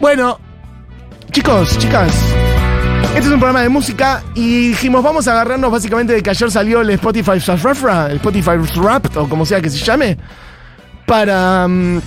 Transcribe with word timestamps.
Bueno, 0.00 0.38
chicos, 1.30 1.78
chicas. 1.78 2.10
Este 3.08 3.18
es 3.18 3.26
un 3.26 3.38
programa 3.38 3.60
de 3.60 3.68
música 3.68 4.22
y 4.34 4.68
dijimos, 4.68 5.02
vamos 5.02 5.28
a 5.28 5.32
agarrarnos 5.32 5.70
básicamente 5.70 6.14
de 6.14 6.22
que 6.22 6.30
ayer 6.30 6.50
salió 6.50 6.80
el 6.80 6.88
Spotify 6.90 7.38
Refra, 7.38 8.06
el 8.06 8.16
Spotify 8.16 8.56
Wrapped 8.76 9.14
o 9.18 9.28
como 9.28 9.44
sea 9.44 9.60
que 9.60 9.68
se 9.68 9.76
llame, 9.76 10.16
para 11.06 11.68
mm, 11.68 12.00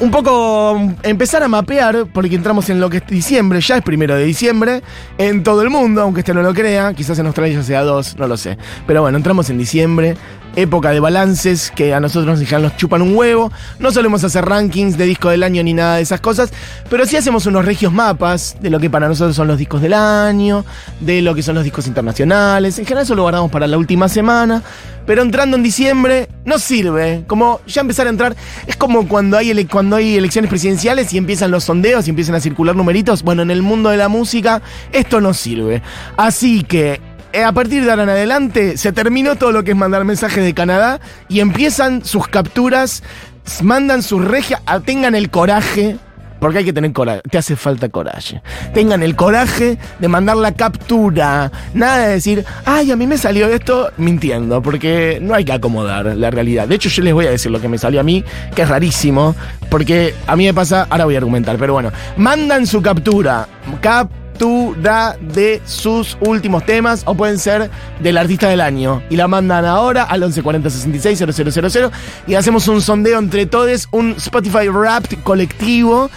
un 0.00 0.10
poco 0.10 0.80
empezar 1.02 1.42
a 1.42 1.48
mapear, 1.48 2.06
porque 2.14 2.34
entramos 2.34 2.70
en 2.70 2.80
lo 2.80 2.88
que 2.88 2.98
es 2.98 3.06
diciembre, 3.06 3.60
ya 3.60 3.76
es 3.76 3.82
primero 3.82 4.14
de 4.14 4.24
diciembre, 4.24 4.82
en 5.18 5.42
todo 5.42 5.60
el 5.60 5.68
mundo, 5.68 6.00
aunque 6.00 6.20
usted 6.20 6.32
no 6.32 6.42
lo 6.42 6.54
crea, 6.54 6.94
quizás 6.94 7.18
en 7.18 7.26
Australia 7.26 7.62
sea 7.62 7.82
dos, 7.82 8.16
no 8.16 8.26
lo 8.26 8.38
sé. 8.38 8.56
Pero 8.86 9.02
bueno, 9.02 9.18
entramos 9.18 9.50
en 9.50 9.58
diciembre, 9.58 10.16
época 10.56 10.90
de 10.90 11.00
balances 11.00 11.72
que 11.74 11.94
a 11.94 12.00
nosotros 12.00 12.40
nos, 12.40 12.60
nos 12.60 12.76
chupan 12.76 13.02
un 13.02 13.16
huevo. 13.16 13.52
No 13.78 13.92
solemos 13.92 14.24
hacer 14.24 14.44
rankings 14.44 14.96
de 14.96 15.06
disco 15.06 15.28
del 15.30 15.42
año 15.42 15.62
ni 15.62 15.74
nada 15.74 15.96
de 15.96 16.02
esas 16.02 16.20
cosas, 16.20 16.50
pero 16.88 17.06
sí 17.06 17.16
hacemos 17.16 17.46
unos 17.46 17.64
regios 17.64 17.92
mapas 17.92 18.56
de 18.60 18.70
lo 18.70 18.80
que 18.80 18.90
para 18.90 19.08
nosotros 19.08 19.36
son 19.36 19.48
los 19.48 19.58
discos 19.58 19.82
del 19.82 19.94
año, 19.94 20.64
de 21.00 21.22
lo 21.22 21.34
que 21.34 21.42
son 21.42 21.54
los 21.54 21.64
discos 21.64 21.86
internacionales. 21.86 22.78
En 22.78 22.84
general 22.84 23.04
eso 23.04 23.14
lo 23.14 23.22
guardamos 23.22 23.50
para 23.50 23.66
la 23.66 23.78
última 23.78 24.08
semana, 24.08 24.62
pero 25.06 25.22
entrando 25.22 25.56
en 25.56 25.62
diciembre 25.62 26.28
no 26.44 26.58
sirve. 26.58 27.24
Como 27.26 27.60
ya 27.66 27.80
empezar 27.80 28.06
a 28.06 28.10
entrar, 28.10 28.36
es 28.66 28.76
como 28.76 29.08
cuando 29.08 29.36
hay, 29.36 29.64
cuando 29.66 29.96
hay 29.96 30.16
elecciones 30.16 30.48
presidenciales 30.48 31.12
y 31.12 31.18
empiezan 31.18 31.50
los 31.50 31.64
sondeos 31.64 32.06
y 32.06 32.10
empiezan 32.10 32.34
a 32.34 32.40
circular 32.40 32.76
numeritos. 32.76 33.22
Bueno, 33.22 33.42
en 33.42 33.50
el 33.50 33.62
mundo 33.62 33.90
de 33.90 33.96
la 33.96 34.08
música 34.08 34.62
esto 34.92 35.20
no 35.20 35.34
sirve. 35.34 35.82
Así 36.16 36.62
que 36.62 37.00
a 37.38 37.52
partir 37.52 37.84
de 37.84 37.90
ahora 37.90 38.02
en 38.02 38.08
adelante 38.08 38.76
se 38.76 38.92
terminó 38.92 39.36
todo 39.36 39.52
lo 39.52 39.62
que 39.62 39.72
es 39.72 39.76
mandar 39.76 40.04
mensajes 40.04 40.42
de 40.44 40.54
Canadá 40.54 41.00
y 41.28 41.40
empiezan 41.40 42.04
sus 42.04 42.26
capturas, 42.28 43.02
mandan 43.62 44.02
sus 44.02 44.24
regias, 44.24 44.60
ah, 44.66 44.80
tengan 44.80 45.14
el 45.14 45.30
coraje. 45.30 45.96
Porque 46.40 46.56
hay 46.56 46.64
que 46.64 46.72
tener 46.72 46.90
coraje, 46.94 47.20
te 47.30 47.36
hace 47.36 47.54
falta 47.54 47.90
coraje. 47.90 48.40
Tengan 48.72 49.02
el 49.02 49.14
coraje 49.14 49.76
de 49.98 50.08
mandar 50.08 50.38
la 50.38 50.52
captura. 50.52 51.52
Nada 51.74 51.98
de 52.06 52.14
decir, 52.14 52.46
ay, 52.64 52.90
a 52.90 52.96
mí 52.96 53.06
me 53.06 53.18
salió 53.18 53.46
esto 53.48 53.90
mintiendo, 53.98 54.62
porque 54.62 55.18
no 55.20 55.34
hay 55.34 55.44
que 55.44 55.52
acomodar 55.52 56.16
la 56.16 56.30
realidad. 56.30 56.66
De 56.66 56.76
hecho, 56.76 56.88
yo 56.88 57.02
les 57.02 57.12
voy 57.12 57.26
a 57.26 57.30
decir 57.30 57.50
lo 57.50 57.60
que 57.60 57.68
me 57.68 57.76
salió 57.76 58.00
a 58.00 58.04
mí, 58.04 58.24
que 58.54 58.62
es 58.62 58.68
rarísimo, 58.70 59.36
porque 59.68 60.14
a 60.26 60.34
mí 60.34 60.46
me 60.46 60.54
pasa, 60.54 60.86
ahora 60.88 61.04
voy 61.04 61.14
a 61.14 61.18
argumentar, 61.18 61.58
pero 61.58 61.74
bueno, 61.74 61.92
mandan 62.16 62.66
su 62.66 62.80
captura. 62.80 63.46
De 64.40 65.60
sus 65.66 66.16
últimos 66.20 66.64
temas 66.64 67.02
o 67.04 67.14
pueden 67.14 67.38
ser 67.38 67.70
del 68.00 68.16
artista 68.16 68.48
del 68.48 68.62
año 68.62 69.02
y 69.10 69.16
la 69.16 69.28
mandan 69.28 69.66
ahora 69.66 70.04
al 70.04 70.20
1140 70.20 70.70
66 70.70 71.18
000 71.18 71.90
y 72.26 72.34
hacemos 72.36 72.66
un 72.68 72.80
sondeo 72.80 73.18
entre 73.18 73.44
todos, 73.44 73.86
un 73.90 74.12
Spotify 74.12 74.68
Wrapped 74.68 75.18
colectivo. 75.24 76.10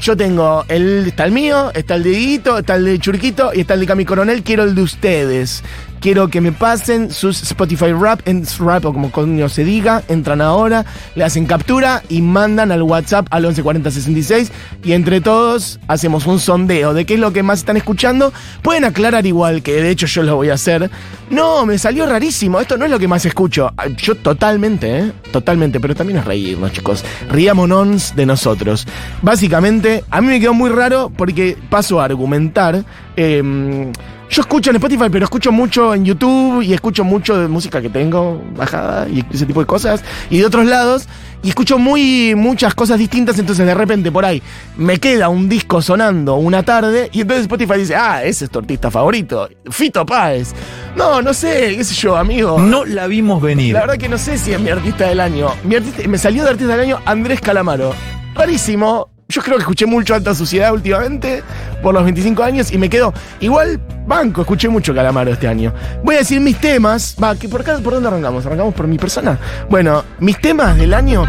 Yo 0.00 0.16
tengo 0.16 0.64
el 0.66 1.06
está 1.06 1.24
el 1.24 1.30
mío, 1.30 1.70
está 1.72 1.94
el 1.94 2.02
de 2.02 2.10
Dieguito, 2.10 2.58
está 2.58 2.74
el 2.74 2.84
de 2.84 2.98
Churquito 2.98 3.52
y 3.54 3.60
está 3.60 3.74
el 3.74 3.80
de 3.80 3.86
Cami 3.86 4.04
Coronel. 4.04 4.42
Quiero 4.42 4.64
el 4.64 4.74
de 4.74 4.82
ustedes. 4.82 5.62
Quiero 6.00 6.28
que 6.28 6.40
me 6.40 6.52
pasen 6.52 7.10
sus 7.10 7.42
Spotify 7.42 7.92
Rap, 7.92 8.20
en 8.24 8.46
Rap 8.58 8.84
o 8.84 8.92
como 8.92 9.10
coño 9.10 9.48
se 9.48 9.64
diga. 9.64 10.02
Entran 10.08 10.40
ahora, 10.40 10.84
le 11.14 11.24
hacen 11.24 11.46
captura 11.46 12.02
y 12.08 12.22
mandan 12.22 12.70
al 12.70 12.82
WhatsApp 12.82 13.26
al 13.30 13.42
114066. 13.42 14.52
Y 14.84 14.92
entre 14.92 15.20
todos 15.20 15.80
hacemos 15.88 16.26
un 16.26 16.38
sondeo 16.38 16.94
de 16.94 17.04
qué 17.04 17.14
es 17.14 17.20
lo 17.20 17.32
que 17.32 17.42
más 17.42 17.60
están 17.60 17.76
escuchando. 17.76 18.32
Pueden 18.62 18.84
aclarar 18.84 19.26
igual, 19.26 19.62
que 19.62 19.82
de 19.82 19.90
hecho 19.90 20.06
yo 20.06 20.22
lo 20.22 20.36
voy 20.36 20.50
a 20.50 20.54
hacer. 20.54 20.90
No, 21.30 21.66
me 21.66 21.78
salió 21.78 22.06
rarísimo. 22.06 22.60
Esto 22.60 22.76
no 22.76 22.84
es 22.84 22.90
lo 22.90 22.98
que 22.98 23.08
más 23.08 23.24
escucho. 23.24 23.72
Yo 23.96 24.14
totalmente, 24.14 24.98
¿eh? 24.98 25.12
Totalmente. 25.32 25.80
Pero 25.80 25.94
también 25.94 26.20
es 26.20 26.24
reírnos, 26.24 26.72
chicos. 26.72 27.04
Riámonos 27.30 28.14
de 28.14 28.24
nosotros. 28.24 28.86
Básicamente, 29.22 30.04
a 30.10 30.20
mí 30.20 30.28
me 30.28 30.40
quedó 30.40 30.54
muy 30.54 30.70
raro 30.70 31.10
porque 31.14 31.56
paso 31.70 32.00
a 32.00 32.04
argumentar. 32.04 32.84
eh, 33.16 33.92
yo 34.30 34.42
escucho 34.42 34.70
en 34.70 34.76
Spotify, 34.76 35.06
pero 35.10 35.24
escucho 35.24 35.50
mucho 35.52 35.94
en 35.94 36.04
YouTube 36.04 36.62
y 36.62 36.74
escucho 36.74 37.02
mucho 37.04 37.38
de 37.38 37.48
música 37.48 37.80
que 37.80 37.88
tengo 37.88 38.42
bajada 38.56 39.08
y 39.08 39.24
ese 39.32 39.46
tipo 39.46 39.60
de 39.60 39.66
cosas 39.66 40.02
y 40.30 40.38
de 40.38 40.44
otros 40.46 40.66
lados 40.66 41.08
y 41.42 41.48
escucho 41.50 41.78
muy 41.78 42.34
muchas 42.34 42.74
cosas 42.74 42.98
distintas, 42.98 43.38
entonces 43.38 43.64
de 43.64 43.74
repente 43.74 44.10
por 44.12 44.24
ahí 44.24 44.42
me 44.76 44.98
queda 44.98 45.28
un 45.28 45.48
disco 45.48 45.80
sonando 45.80 46.34
una 46.34 46.62
tarde 46.62 47.08
y 47.12 47.20
entonces 47.22 47.42
Spotify 47.42 47.78
dice, 47.78 47.94
"Ah, 47.96 48.22
ese 48.24 48.44
es 48.46 48.50
tu 48.50 48.58
artista 48.58 48.90
favorito, 48.90 49.48
Fito 49.70 50.04
Páez." 50.04 50.52
No, 50.96 51.22
no 51.22 51.32
sé, 51.32 51.74
qué 51.76 51.84
sé 51.84 51.94
yo, 51.94 52.16
amigo. 52.16 52.58
No 52.58 52.84
la 52.84 53.06
vimos 53.06 53.40
venir. 53.40 53.72
La 53.74 53.80
verdad 53.80 53.96
que 53.96 54.08
no 54.08 54.18
sé 54.18 54.36
si 54.36 54.52
es 54.52 54.60
mi 54.60 54.68
artista 54.70 55.06
del 55.08 55.20
año. 55.20 55.48
Mi 55.64 55.76
artista- 55.76 56.06
me 56.08 56.18
salió 56.18 56.42
de 56.44 56.50
artista 56.50 56.72
del 56.76 56.80
año 56.86 56.98
Andrés 57.06 57.40
Calamaro. 57.40 57.94
Rarísimo. 58.34 59.08
Yo 59.30 59.42
creo 59.42 59.56
que 59.56 59.60
escuché 59.60 59.84
mucho 59.84 60.14
Alta 60.14 60.34
Suciedad 60.34 60.72
últimamente 60.72 61.42
por 61.82 61.92
los 61.92 62.02
25 62.02 62.42
años 62.42 62.72
y 62.72 62.78
me 62.78 62.88
quedo. 62.88 63.12
Igual, 63.40 63.78
banco, 64.06 64.40
escuché 64.40 64.70
mucho 64.70 64.94
Calamaro 64.94 65.30
este 65.30 65.46
año. 65.46 65.74
Voy 66.02 66.14
a 66.14 66.18
decir 66.20 66.40
mis 66.40 66.58
temas. 66.58 67.14
Va, 67.22 67.36
que 67.36 67.46
por 67.46 67.60
acá, 67.60 67.76
¿por 67.84 67.92
dónde 67.92 68.08
arrancamos? 68.08 68.46
¿Arrancamos 68.46 68.72
por 68.72 68.86
mi 68.86 68.96
persona? 68.96 69.38
Bueno, 69.68 70.02
mis 70.18 70.40
temas 70.40 70.78
del 70.78 70.94
año. 70.94 71.26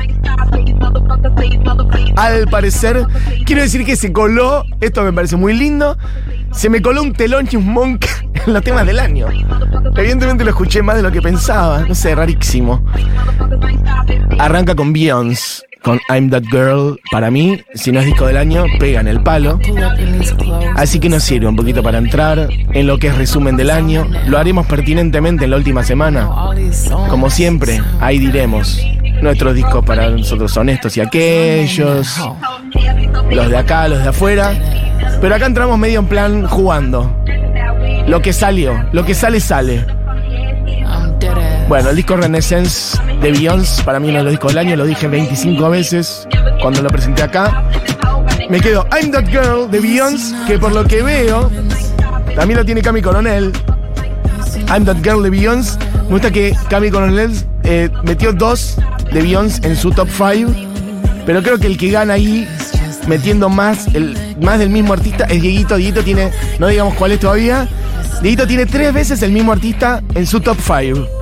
Al 2.15 2.47
parecer, 2.47 3.05
quiero 3.45 3.63
decir 3.63 3.85
que 3.85 3.97
se 3.97 4.13
coló, 4.13 4.63
esto 4.79 5.03
me 5.03 5.11
parece 5.11 5.35
muy 5.35 5.53
lindo, 5.53 5.97
se 6.53 6.69
me 6.69 6.81
coló 6.81 7.01
un 7.01 7.11
telón 7.11 7.49
monk 7.59 8.05
en 8.47 8.53
los 8.53 8.63
temas 8.63 8.85
del 8.85 8.99
año. 8.99 9.27
Evidentemente 9.97 10.45
lo 10.45 10.51
escuché 10.51 10.81
más 10.81 10.95
de 10.95 11.01
lo 11.01 11.11
que 11.11 11.21
pensaba, 11.21 11.81
no 11.81 11.93
sé, 11.93 12.15
rarísimo. 12.15 12.81
Arranca 14.37 14.73
con 14.73 14.93
Beyoncé, 14.93 15.63
con 15.83 15.99
I'm 16.09 16.29
That 16.29 16.43
Girl. 16.51 16.99
Para 17.11 17.31
mí, 17.31 17.61
si 17.73 17.91
no 17.91 17.99
es 17.99 18.05
disco 18.05 18.25
del 18.25 18.37
año, 18.37 18.65
pega 18.79 18.99
en 18.99 19.07
el 19.07 19.21
palo. 19.21 19.59
Así 20.75 20.99
que 20.99 21.09
nos 21.09 21.23
sirve 21.23 21.47
un 21.47 21.55
poquito 21.55 21.83
para 21.83 21.97
entrar 21.97 22.49
en 22.73 22.87
lo 22.87 22.97
que 22.97 23.07
es 23.07 23.17
resumen 23.17 23.57
del 23.57 23.69
año. 23.69 24.07
Lo 24.27 24.37
haremos 24.37 24.65
pertinentemente 24.67 25.45
en 25.45 25.51
la 25.51 25.57
última 25.57 25.83
semana. 25.83 26.29
Como 27.09 27.29
siempre, 27.29 27.81
ahí 27.99 28.19
diremos 28.19 28.81
nuestros 29.21 29.53
discos 29.53 29.83
para 29.85 30.09
nosotros 30.09 30.55
honestos 30.55 30.95
y 30.97 31.01
aquellos, 31.01 32.17
los 33.31 33.49
de 33.49 33.57
acá, 33.57 33.87
los 33.87 34.01
de 34.01 34.09
afuera. 34.09 34.53
Pero 35.21 35.35
acá 35.35 35.45
entramos 35.45 35.77
medio 35.77 35.99
en 35.99 36.07
plan 36.07 36.45
jugando. 36.45 37.15
Lo 38.07 38.21
que 38.21 38.33
salió, 38.33 38.85
lo 38.91 39.05
que 39.05 39.13
sale, 39.13 39.39
sale. 39.39 39.85
Bueno, 41.69 41.91
el 41.91 41.97
disco 41.97 42.17
Renaissance 42.17 42.97
de 43.21 43.31
Beyoncé, 43.31 43.83
para 43.83 43.99
mí 43.99 44.09
uno 44.09 44.17
de 44.17 44.23
los 44.23 44.31
discos 44.31 44.55
del 44.55 44.57
año, 44.57 44.75
lo 44.75 44.87
dije 44.87 45.07
25 45.07 45.69
veces 45.69 46.27
cuando 46.63 46.81
lo 46.81 46.89
presenté 46.89 47.21
acá. 47.21 47.63
Me 48.49 48.59
quedo 48.59 48.87
I'm 48.91 49.11
That 49.11 49.27
Girl 49.27 49.69
de 49.69 49.79
Beyoncé, 49.79 50.35
que 50.47 50.57
por 50.57 50.71
lo 50.71 50.83
que 50.85 51.03
veo, 51.03 51.51
también 52.35 52.57
lo 52.57 52.65
tiene 52.65 52.81
Cami 52.81 53.03
Coronel. 53.03 53.53
I'm 54.67 54.83
That 54.83 54.97
Girl 55.03 55.21
de 55.21 55.29
Beyoncé. 55.29 55.77
Me 56.05 56.13
gusta 56.13 56.31
que 56.31 56.55
Cami 56.71 56.89
Coronel 56.89 57.31
eh, 57.63 57.91
metió 58.01 58.33
dos 58.33 58.75
de 59.13 59.21
Beyoncé 59.21 59.67
en 59.67 59.75
su 59.75 59.91
top 59.91 60.09
5, 60.09 60.51
pero 61.27 61.43
creo 61.43 61.59
que 61.59 61.67
el 61.67 61.77
que 61.77 61.91
gana 61.91 62.15
ahí 62.15 62.47
metiendo 63.05 63.47
más, 63.47 63.85
el, 63.93 64.17
más 64.41 64.57
del 64.57 64.71
mismo 64.71 64.93
artista 64.93 65.25
es 65.25 65.39
Dieguito. 65.39 65.75
Dieguito 65.75 66.03
tiene, 66.03 66.31
no 66.57 66.65
digamos 66.65 66.95
cuál 66.95 67.11
es 67.11 67.19
todavía, 67.19 67.67
Dieguito 68.23 68.47
tiene 68.47 68.65
tres 68.65 68.91
veces 68.91 69.21
el 69.21 69.31
mismo 69.31 69.51
artista 69.51 70.01
en 70.15 70.25
su 70.25 70.39
top 70.39 70.57
5. 70.59 71.18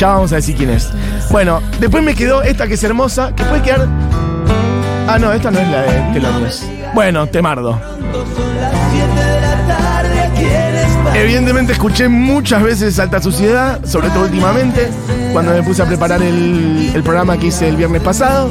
Ya 0.00 0.08
vamos 0.08 0.32
a 0.32 0.36
decir 0.36 0.56
quién 0.56 0.70
es. 0.70 0.90
Bueno, 1.30 1.60
después 1.78 2.02
me 2.02 2.14
quedó 2.14 2.42
esta 2.42 2.66
que 2.66 2.72
es 2.72 2.82
hermosa, 2.82 3.34
que 3.36 3.44
puede 3.44 3.60
quedar. 3.60 3.86
Ah, 5.06 5.18
no, 5.18 5.30
esta 5.30 5.50
no 5.50 5.58
es 5.58 5.68
la 5.68 5.82
de 5.82 6.12
Telonus. 6.14 6.62
Bueno, 6.94 7.26
Temardo. 7.26 7.78
Evidentemente 11.14 11.74
escuché 11.74 12.08
muchas 12.08 12.62
veces 12.62 12.98
Alta 12.98 13.20
Suciedad, 13.20 13.84
sobre 13.84 14.08
todo 14.08 14.24
últimamente, 14.24 14.88
cuando 15.34 15.52
me 15.52 15.62
puse 15.62 15.82
a 15.82 15.84
preparar 15.84 16.22
el, 16.22 16.92
el 16.94 17.02
programa 17.02 17.36
que 17.36 17.48
hice 17.48 17.68
el 17.68 17.76
viernes 17.76 18.00
pasado. 18.00 18.48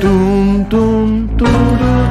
Tum, 0.00 0.68
tum, 0.68 1.36
turu, 1.36 1.50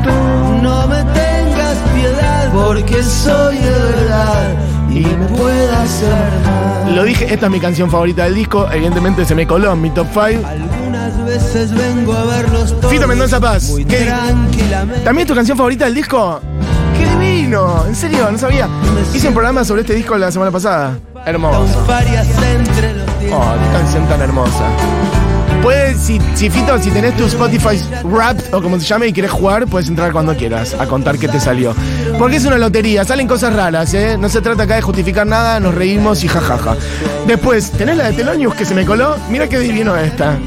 tum. 0.03 0.61
No 0.63 0.85
me 0.85 0.97
tengas 1.13 1.77
piedad 1.95 2.51
porque 2.51 3.03
soy 3.03 3.57
de 3.57 3.69
verdad 3.69 4.78
y 4.89 4.99
me 5.05 5.25
puede 5.27 5.71
hacer 5.71 6.09
mal. 6.45 6.95
Lo 6.95 7.03
dije, 7.03 7.31
esta 7.33 7.45
es 7.45 7.51
mi 7.51 7.59
canción 7.59 7.89
favorita 7.89 8.23
del 8.23 8.35
disco, 8.35 8.67
evidentemente 8.71 9.25
se 9.25 9.35
me 9.35 9.45
coló 9.47 9.73
en 9.73 9.81
mi 9.81 9.89
top 9.91 10.07
5. 10.11 10.47
Algunas 10.47 11.25
veces 11.25 11.71
vengo 11.73 12.13
a 12.13 12.23
verlos 12.25 12.79
todos 12.79 12.91
Fito 12.93 13.07
Mendoza 13.07 13.39
Paz. 13.39 13.69
muy 13.69 13.85
¿Qué- 13.85 14.05
tranquilamente. 14.05 15.01
¿También 15.03 15.25
es 15.25 15.27
tu 15.27 15.35
canción 15.35 15.57
favorita 15.57 15.85
del 15.85 15.93
disco? 15.95 16.39
¡Qué 16.97 17.05
divino! 17.05 17.85
En 17.87 17.95
serio, 17.95 18.29
no 18.31 18.37
sabía. 18.37 18.67
Hice 19.13 19.27
un 19.29 19.33
programa 19.33 19.63
sobre 19.63 19.81
este 19.81 19.93
disco 19.93 20.17
la 20.17 20.31
semana 20.31 20.51
pasada. 20.51 20.97
Hermoso. 21.25 21.65
Oh, 23.31 23.53
qué 23.53 23.77
canción 23.77 24.07
tan 24.07 24.21
hermosa. 24.21 24.65
Puedes, 25.61 25.97
si, 25.97 26.19
si 26.35 26.49
Fito, 26.49 26.77
si 26.79 26.89
tenés 26.89 27.15
tu 27.17 27.25
Spotify 27.25 27.77
Wrapped 28.03 28.53
o 28.53 28.61
como 28.61 28.79
se 28.79 28.85
llame 28.85 29.07
y 29.07 29.13
querés 29.13 29.31
jugar, 29.31 29.67
puedes 29.67 29.89
entrar 29.89 30.11
cuando 30.11 30.35
quieras 30.35 30.73
a 30.73 30.85
contar 30.87 31.17
qué 31.17 31.27
te 31.27 31.39
salió. 31.39 31.75
Porque 32.17 32.37
es 32.37 32.45
una 32.45 32.57
lotería, 32.57 33.03
salen 33.03 33.27
cosas 33.27 33.53
raras, 33.53 33.93
¿eh? 33.93 34.17
No 34.17 34.29
se 34.29 34.41
trata 34.41 34.63
acá 34.63 34.75
de 34.75 34.81
justificar 34.81 35.27
nada, 35.27 35.59
nos 35.59 35.75
reímos 35.75 36.23
y 36.23 36.27
jajaja. 36.27 36.75
Después, 37.27 37.71
¿tenés 37.71 37.97
la 37.97 38.05
de 38.05 38.13
Telonius 38.13 38.55
que 38.55 38.65
se 38.65 38.73
me 38.73 38.85
coló? 38.85 39.17
Mira 39.29 39.49
qué 39.49 39.59
divino 39.59 39.95
esta. 39.97 40.37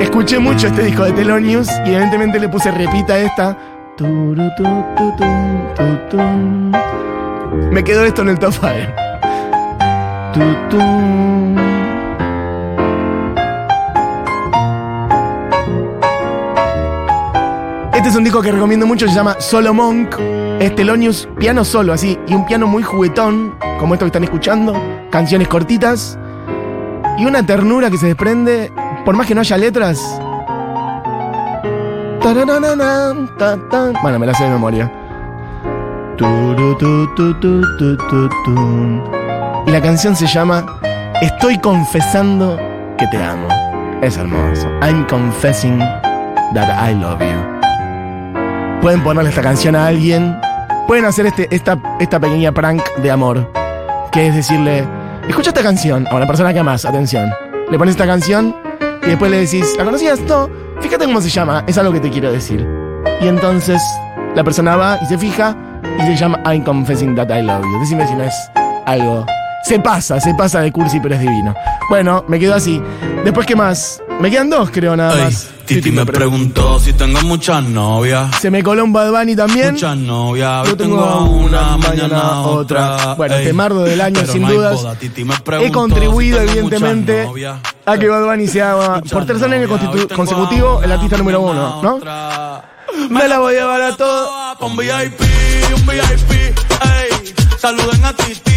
Escuché 0.00 0.38
mucho 0.38 0.66
este 0.66 0.82
disco 0.82 1.04
de 1.04 1.12
Telonius 1.12 1.68
y 1.86 1.90
evidentemente 1.90 2.40
le 2.40 2.48
puse 2.48 2.70
repita 2.70 3.18
esta. 3.18 3.56
Me 7.70 7.84
quedó 7.84 8.04
esto 8.04 8.22
en 8.22 8.28
el 8.30 8.38
top 8.38 8.52
5. 8.52 9.03
Este 17.94 18.08
es 18.08 18.16
un 18.16 18.24
disco 18.24 18.42
que 18.42 18.50
recomiendo 18.50 18.84
mucho, 18.84 19.06
se 19.06 19.14
llama 19.14 19.36
Solo 19.38 19.72
Monk. 19.72 20.16
Es 20.58 20.74
Telonius, 20.74 21.28
piano 21.38 21.64
solo, 21.64 21.92
así, 21.92 22.18
y 22.26 22.34
un 22.34 22.44
piano 22.46 22.66
muy 22.66 22.82
juguetón, 22.82 23.54
como 23.78 23.94
esto 23.94 24.06
que 24.06 24.08
están 24.08 24.24
escuchando, 24.24 24.74
canciones 25.10 25.46
cortitas, 25.46 26.18
y 27.16 27.26
una 27.26 27.46
ternura 27.46 27.88
que 27.88 27.98
se 27.98 28.06
desprende, 28.06 28.72
por 29.04 29.14
más 29.16 29.28
que 29.28 29.36
no 29.36 29.40
haya 29.40 29.56
letras. 29.56 30.20
Bueno, 34.02 34.18
me 34.18 34.26
la 34.26 34.34
sé 34.34 34.44
de 34.44 34.50
memoria. 34.50 34.90
Y 39.66 39.70
la 39.70 39.80
canción 39.80 40.14
se 40.14 40.26
llama 40.26 40.64
Estoy 41.20 41.58
confesando 41.58 42.58
que 42.98 43.06
te 43.08 43.22
amo. 43.22 43.48
Es 44.02 44.16
hermoso. 44.16 44.68
I'm 44.82 45.06
confessing 45.06 45.78
that 46.54 46.68
I 46.78 46.94
love 46.94 47.20
you 47.20 47.54
pueden 48.84 49.02
ponerle 49.02 49.30
esta 49.30 49.40
canción 49.40 49.74
a 49.76 49.86
alguien, 49.86 50.36
pueden 50.86 51.06
hacer 51.06 51.24
este, 51.24 51.48
esta, 51.50 51.78
esta 51.98 52.20
pequeña 52.20 52.52
prank 52.52 52.82
de 53.02 53.10
amor, 53.10 53.50
que 54.12 54.26
es 54.26 54.34
decirle, 54.34 54.86
escucha 55.26 55.48
esta 55.48 55.62
canción 55.62 56.06
a 56.06 56.14
una 56.14 56.26
persona 56.26 56.52
que 56.52 56.58
amas, 56.58 56.84
atención. 56.84 57.32
Le 57.70 57.78
pones 57.78 57.94
esta 57.94 58.04
canción 58.04 58.54
y 59.02 59.06
después 59.06 59.30
le 59.30 59.38
decís, 59.38 59.74
¿la 59.78 59.86
conocías? 59.86 60.20
No, 60.20 60.50
fíjate 60.82 61.06
cómo 61.06 61.22
se 61.22 61.30
llama, 61.30 61.64
es 61.66 61.78
algo 61.78 61.94
que 61.94 62.00
te 62.00 62.10
quiero 62.10 62.30
decir. 62.30 62.68
Y 63.22 63.26
entonces 63.26 63.80
la 64.34 64.44
persona 64.44 64.76
va 64.76 64.98
y 65.00 65.06
se 65.06 65.16
fija 65.16 65.56
y 65.98 66.02
se 66.02 66.16
llama 66.16 66.38
I'm 66.44 66.62
confessing 66.62 67.14
that 67.14 67.30
I 67.30 67.40
love 67.40 67.62
you. 67.62 67.80
Decime 67.80 68.06
si 68.06 68.14
no 68.14 68.24
es 68.24 68.34
algo. 68.84 69.24
Se 69.64 69.78
pasa, 69.78 70.20
se 70.20 70.34
pasa 70.34 70.60
de 70.60 70.70
cursi, 70.70 71.00
pero 71.00 71.14
es 71.14 71.20
divino. 71.22 71.54
Bueno, 71.88 72.24
me 72.28 72.38
quedo 72.38 72.54
así. 72.54 72.80
Después, 73.24 73.46
¿qué 73.46 73.56
más? 73.56 74.02
Me 74.20 74.30
quedan 74.30 74.50
dos, 74.50 74.70
creo, 74.70 74.94
nada 74.94 75.14
Ey, 75.16 75.24
más. 75.24 75.48
Titi 75.64 75.90
me 75.90 76.04
preguntó 76.04 76.78
si 76.78 76.92
tengo 76.92 77.20
muchas 77.22 77.64
novias. 77.64 78.36
Se 78.40 78.50
me 78.50 78.62
coló 78.62 78.84
un 78.84 78.92
Bad 78.92 79.10
Bunny 79.10 79.34
también. 79.34 79.72
Muchas 79.72 79.96
novias, 79.96 80.68
Yo 80.68 80.76
tengo 80.76 80.96
tengo 81.02 81.30
una, 81.30 81.76
mañana 81.78 82.40
otra. 82.42 83.14
Bueno, 83.14 83.36
Ey, 83.36 83.46
temardo 83.46 83.82
del 83.84 84.00
año, 84.02 84.20
pero 84.20 84.32
sin 84.32 84.42
no 84.42 84.52
dudas. 84.52 84.74
boda. 84.74 84.94
Titi 84.96 85.24
me 85.24 85.34
He 85.62 85.72
contribuido, 85.72 86.40
si 86.42 86.48
evidentemente, 86.48 87.26
a 87.86 87.96
que 87.98 88.08
Bad 88.08 88.24
Bunny 88.26 88.46
sea, 88.46 89.00
por 89.10 89.24
tercer 89.24 89.52
año 89.52 89.66
consecutivo, 90.14 90.82
el 90.82 90.92
artista 90.92 91.16
número 91.16 91.40
uno, 91.40 91.82
¿no? 91.82 91.94
otra. 91.96 92.70
Me 93.08 93.26
la 93.26 93.38
voy 93.38 93.54
a 93.56 93.60
llevar 93.60 93.80
a 93.82 93.96
todo. 93.96 94.28
Pa' 94.60 94.66
un 94.66 94.76
VIP, 94.76 95.20
un 95.74 95.86
VIP, 95.86 96.30
ey. 96.30 97.34
Saluden 97.58 98.04
a 98.04 98.12
Titi. 98.12 98.53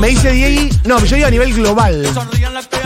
Me 0.00 0.08
dice 0.08 0.30
Diego, 0.30 0.68
no, 0.84 1.02
yo 1.04 1.16
digo 1.16 1.26
a 1.26 1.30
nivel 1.30 1.54
global. 1.54 2.06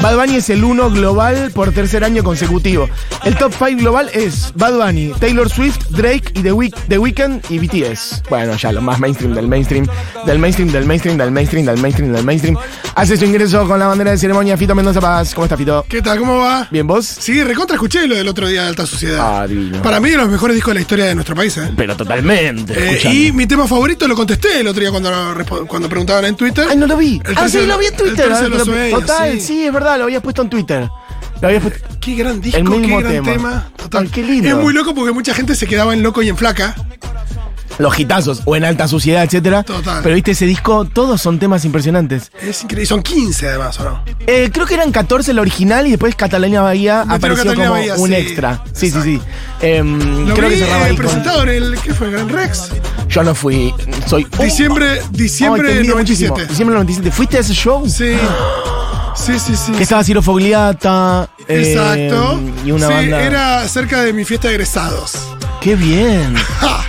Bad 0.00 0.16
Bunny 0.16 0.36
es 0.36 0.48
el 0.50 0.62
uno 0.64 0.90
global 0.90 1.50
por 1.52 1.72
tercer 1.72 2.04
año 2.04 2.22
consecutivo. 2.22 2.88
El 3.24 3.36
top 3.36 3.52
5 3.52 3.80
global 3.80 4.08
es 4.14 4.52
Bad 4.54 4.74
Bunny, 4.78 5.12
Taylor 5.18 5.50
Swift, 5.50 5.78
Drake 5.90 6.30
y 6.34 6.42
The, 6.42 6.52
Week- 6.52 6.74
The 6.88 6.98
Weeknd 6.98 7.40
y 7.50 7.58
BTS. 7.58 8.22
Bueno, 8.30 8.56
ya 8.56 8.70
lo 8.72 8.80
más 8.80 8.98
mainstream 9.00 9.34
del 9.34 9.48
mainstream, 9.48 9.86
del 10.24 10.38
mainstream, 10.38 10.70
del 10.70 10.86
mainstream, 10.86 11.18
del 11.18 11.30
mainstream, 11.32 11.66
del 11.66 11.76
mainstream, 11.78 12.12
del 12.12 12.24
mainstream. 12.24 12.56
Hace 12.94 13.16
su 13.16 13.24
ingreso 13.24 13.66
con 13.66 13.78
la 13.78 13.88
bandera 13.88 14.12
de 14.12 14.18
ceremonia 14.18 14.56
Fito 14.56 14.74
Mendoza 14.74 15.00
Paz. 15.00 15.34
¿Cómo 15.34 15.44
está 15.46 15.56
Fito? 15.56 15.84
¿Qué 15.88 16.00
tal? 16.02 16.18
¿Cómo 16.18 16.38
va? 16.38 16.68
¿Bien 16.70 16.86
vos? 16.86 17.06
Sí, 17.06 17.42
recontra 17.42 17.74
escuché 17.74 18.06
lo 18.06 18.14
del 18.14 18.28
otro 18.28 18.46
día 18.48 18.62
de 18.62 18.68
Alta 18.68 18.86
Sociedad. 18.86 19.42
Ah, 19.42 19.46
divino. 19.48 19.82
Para 19.82 19.98
mí, 20.00 20.10
de 20.10 20.16
los 20.16 20.28
mejores 20.28 20.54
discos 20.54 20.70
de 20.70 20.74
la 20.76 20.80
historia 20.80 21.04
de 21.06 21.14
nuestro 21.14 21.34
país. 21.34 21.56
¿eh? 21.58 21.70
Pero 21.76 21.96
totalmente. 21.96 22.72
Eh, 22.76 23.12
y 23.12 23.32
mi 23.32 23.46
tema 23.46 23.66
favorito 23.66 24.06
lo 24.08 24.14
contesté 24.14 24.60
el 24.60 24.68
otro 24.68 24.80
día 24.80 24.90
cuando, 24.90 25.66
cuando 25.66 25.88
preguntaban 25.88 26.24
en 26.30 26.36
Twitter. 26.36 26.66
Ay, 26.68 26.76
no 26.76 26.86
lo 26.86 26.96
vi. 26.96 27.20
El 27.24 27.36
ah, 27.36 27.48
sí, 27.48 27.66
lo 27.66 27.78
vi 27.78 27.86
en 27.86 27.92
el 27.92 27.98
Twitter. 27.98 28.28
Total, 28.90 29.32
sí. 29.34 29.40
sí. 29.40 29.66
es 29.66 29.72
verdad, 29.72 29.98
lo 29.98 30.04
habías 30.04 30.22
puesto 30.22 30.42
en 30.42 30.50
Twitter. 30.50 30.88
Lo 31.40 31.48
habías 31.48 31.62
puesto. 31.62 31.88
Qué 32.00 32.14
gran 32.14 32.40
disco, 32.40 32.58
qué 32.58 32.86
gran 32.86 33.02
tema. 33.02 33.32
tema. 33.32 33.70
Total. 33.76 34.04
Ay, 34.04 34.08
qué 34.08 34.22
lindo. 34.22 34.48
Es 34.48 34.54
muy 34.56 34.72
loco 34.72 34.94
porque 34.94 35.12
mucha 35.12 35.34
gente 35.34 35.54
se 35.54 35.66
quedaba 35.66 35.92
en 35.92 36.02
loco 36.02 36.22
y 36.22 36.28
en 36.28 36.36
flaca. 36.36 36.74
Los 37.80 37.98
hitazos 37.98 38.42
o 38.44 38.54
en 38.56 38.64
alta 38.64 38.86
suciedad, 38.86 39.24
etcétera. 39.24 39.62
Total. 39.62 40.00
Pero 40.02 40.14
viste 40.14 40.32
ese 40.32 40.46
disco, 40.46 40.84
todos 40.84 41.20
son 41.20 41.38
temas 41.38 41.64
impresionantes. 41.64 42.30
Es 42.40 42.62
increíble. 42.62 42.86
Son 42.86 43.02
15 43.02 43.48
además, 43.48 43.80
¿o 43.80 43.84
no? 43.84 44.04
Eh, 44.26 44.50
creo 44.52 44.66
que 44.66 44.74
eran 44.74 44.92
14 44.92 45.30
el 45.32 45.38
original 45.38 45.86
y 45.86 45.90
después 45.90 46.14
Catalina 46.14 46.62
Bahía 46.62 47.04
Metieron 47.04 47.16
apareció 47.16 47.44
Catalina 47.44 47.68
como 47.68 47.80
Bahía, 47.80 47.94
un 47.96 48.08
sí. 48.10 48.14
extra. 48.14 48.62
Sí, 48.72 48.90
sí, 48.90 48.98
sí. 49.02 49.20
Em, 49.62 50.26
Lo 50.28 50.34
creo 50.34 50.48
vi 50.48 50.54
que 50.56 50.60
cerraba 50.64 50.82
eh, 50.82 50.84
ahí 50.90 50.96
con- 50.96 51.04
presentado 51.06 51.42
en 51.42 51.48
el. 51.48 51.78
¿Qué 51.80 51.94
fue? 51.94 52.10
¿Gran 52.10 52.28
Rex? 52.28 52.70
Yo 53.08 53.22
no 53.22 53.34
fui. 53.34 53.74
Soy. 54.06 54.26
Diciembre, 54.40 55.00
Ay, 55.00 55.08
diciembre 55.10 55.62
te 55.62 55.68
del 55.68 55.76
envidio 55.78 55.96
muchísimo. 55.96 56.28
97. 56.30 56.50
Diciembre 56.52 56.74
del 56.76 56.84
97. 56.86 57.16
¿Fuiste 57.16 57.36
a 57.38 57.40
ese 57.40 57.54
show? 57.54 57.88
Sí. 57.88 58.12
Sí, 59.16 59.38
sí, 59.38 59.56
sí. 59.56 59.72
Que 59.72 59.82
estaba 59.82 60.04
Ciro 60.04 60.22
Fogliata. 60.22 61.28
eh, 61.48 61.72
Exacto. 61.72 62.40
y 62.64 62.70
una 62.70 62.86
sí, 62.86 62.92
banda. 62.92 63.22
era 63.22 63.68
cerca 63.68 64.02
de 64.02 64.12
mi 64.12 64.24
fiesta 64.24 64.48
de 64.48 64.54
egresados. 64.54 65.12
Qué 65.60 65.74
bien. 65.76 66.34
¡Ja! 66.60 66.84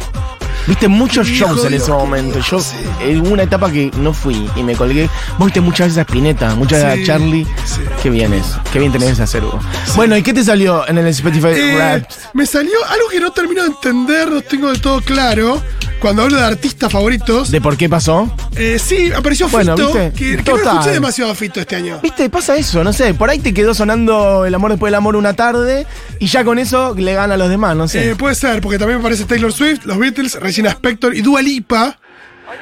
Viste 0.68 0.88
muchos 0.88 1.28
shows 1.28 1.66
en 1.66 1.74
ese 1.74 1.92
momento. 1.92 2.40
Yo, 2.40 2.60
en 3.02 3.28
una 3.31 3.44
etapa 3.44 3.72
que 3.72 3.92
no 3.98 4.13
fui 4.13 4.50
y 4.56 4.63
me 4.63 4.75
colgué. 4.75 5.10
Vos 5.38 5.48
viste 5.48 5.62
muchas 5.62 5.88
veces 5.88 5.98
a 6.00 6.02
Spinetta, 6.02 6.56
muchas 6.56 6.84
veces 6.84 7.04
a 7.04 7.06
Charlie. 7.13 7.46
sí. 7.66 7.81
Qué 8.02 8.10
bien 8.10 8.34
es. 8.34 8.46
Qué 8.72 8.80
bien 8.80 8.92
tenés 8.92 9.10
ese 9.12 9.24
acervo. 9.24 9.60
Bueno, 9.96 10.16
¿y 10.18 10.24
qué 10.24 10.34
te 10.34 10.44
salió 10.44 10.88
en 10.88 10.98
el 10.98 11.08
Spotify 11.08 11.48
Eh, 11.56 11.75
Rap? 11.78 12.10
me 12.34 12.46
salió 12.46 12.74
algo 12.90 13.10
que 13.10 13.19
no 13.19 13.31
termino 13.31 13.62
de 13.63 13.68
entender, 13.69 14.30
no 14.30 14.42
tengo 14.42 14.69
del 14.69 14.80
todo 14.81 15.02
claro. 15.02 15.62
Cuando 16.01 16.24
hablo 16.24 16.38
de 16.38 16.44
artistas 16.45 16.92
favoritos, 16.92 17.51
¿De 17.51 17.62
por 17.62 17.77
qué 17.77 17.88
pasó? 17.88 18.30
eh, 18.56 18.77
sí, 18.83 19.12
apareció 19.15 19.48
Bueno, 19.50 19.77
Fito, 19.77 19.94
¿viste? 19.94 20.12
que, 20.13 20.38
que 20.44 20.51
no 20.51 20.57
escuché 20.57 20.89
demasiado 20.92 21.31
a 21.31 21.36
Fito 21.36 21.59
este 21.59 21.75
año. 21.75 22.00
Viste, 22.01 22.27
pasa 22.30 22.56
eso, 22.57 22.83
no 22.83 22.92
sé. 22.92 23.13
Por 23.13 23.30
ahí 23.30 23.38
te 23.39 23.53
quedó 23.53 23.74
sonando 23.75 24.45
el 24.45 24.53
amor 24.56 24.71
después 24.71 24.89
del 24.89 24.95
amor 24.95 25.15
una 25.15 25.33
tarde 25.33 25.86
y 26.19 26.25
ya 26.25 26.44
con 26.44 26.57
eso 26.59 26.95
le 26.98 27.13
gana 27.13 27.36
a 27.36 27.38
los 27.38 27.50
demás, 27.50 27.75
no 27.75 27.88
sé. 27.88 28.09
Eh, 28.12 28.15
puede 28.15 28.33
ser, 28.36 28.62
porque 28.62 28.80
también 28.80 28.98
me 28.98 29.03
parece 29.03 29.25
Taylor 29.25 29.53
Swift, 29.53 29.86
los 29.86 29.98
Beatles, 30.00 30.39
Regina 30.39 30.71
Spector 30.71 31.15
y 31.15 31.21
Dua 31.21 31.42
Lipa, 31.44 32.00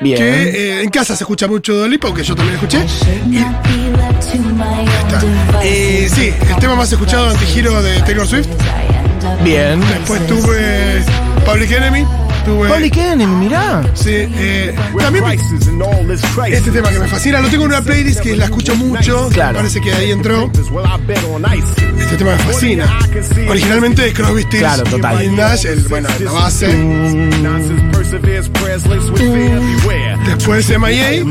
bien. 0.01 0.17
que 0.17 0.43
eh, 0.79 0.83
en 0.83 0.89
casa 0.89 1.15
se 1.15 1.23
escucha 1.23 1.47
mucho 1.47 1.73
Dua 1.75 1.87
Lipa, 1.87 2.07
aunque 2.07 2.23
yo 2.23 2.35
también 2.35 2.55
escuché. 2.55 2.85
Y, 3.29 3.37
y 5.67 6.09
sí, 6.09 6.33
el 6.49 6.55
tema 6.59 6.75
más 6.75 6.91
escuchado 6.91 7.25
de 7.27 7.31
Antigiro 7.31 7.81
de 7.81 7.99
Taylor 8.01 8.27
Swift. 8.27 8.47
bien. 9.43 9.79
Después 9.81 10.25
tuve 10.27 11.03
Public 11.45 11.71
Enemy, 11.71 12.05
tuve... 12.49 12.69
Public 12.69 12.97
Enemy, 12.97 13.35
mirá. 13.35 13.81
Sí, 13.93 14.09
eh, 14.11 14.75
también 14.97 15.25
este 15.29 16.71
tema 16.71 16.89
que 16.89 16.99
me 16.99 17.07
fascina, 17.07 17.39
lo 17.41 17.49
tengo 17.49 17.65
en 17.65 17.71
una 17.71 17.81
playlist 17.81 18.19
que 18.21 18.35
la 18.35 18.45
escucho 18.45 18.75
mucho. 18.75 19.29
Claro. 19.31 19.57
Parece 19.57 19.81
que 19.81 19.93
ahí 19.93 20.11
entró. 20.11 20.51
Este 21.99 22.17
tema 22.17 22.31
me 22.31 22.37
fascina. 22.43 22.99
Originalmente 23.49 24.07
es 24.07 24.13
Crosby, 24.13 24.43
Stills 24.43 24.59
Claro, 24.59 24.83
total. 24.83 25.23
y 25.23 25.29
Nash, 25.29 25.65
el, 25.65 25.79
bueno, 25.87 26.09
la 26.19 26.31
base. 26.31 26.67
Después 30.25 30.69
MIA. 30.79 31.23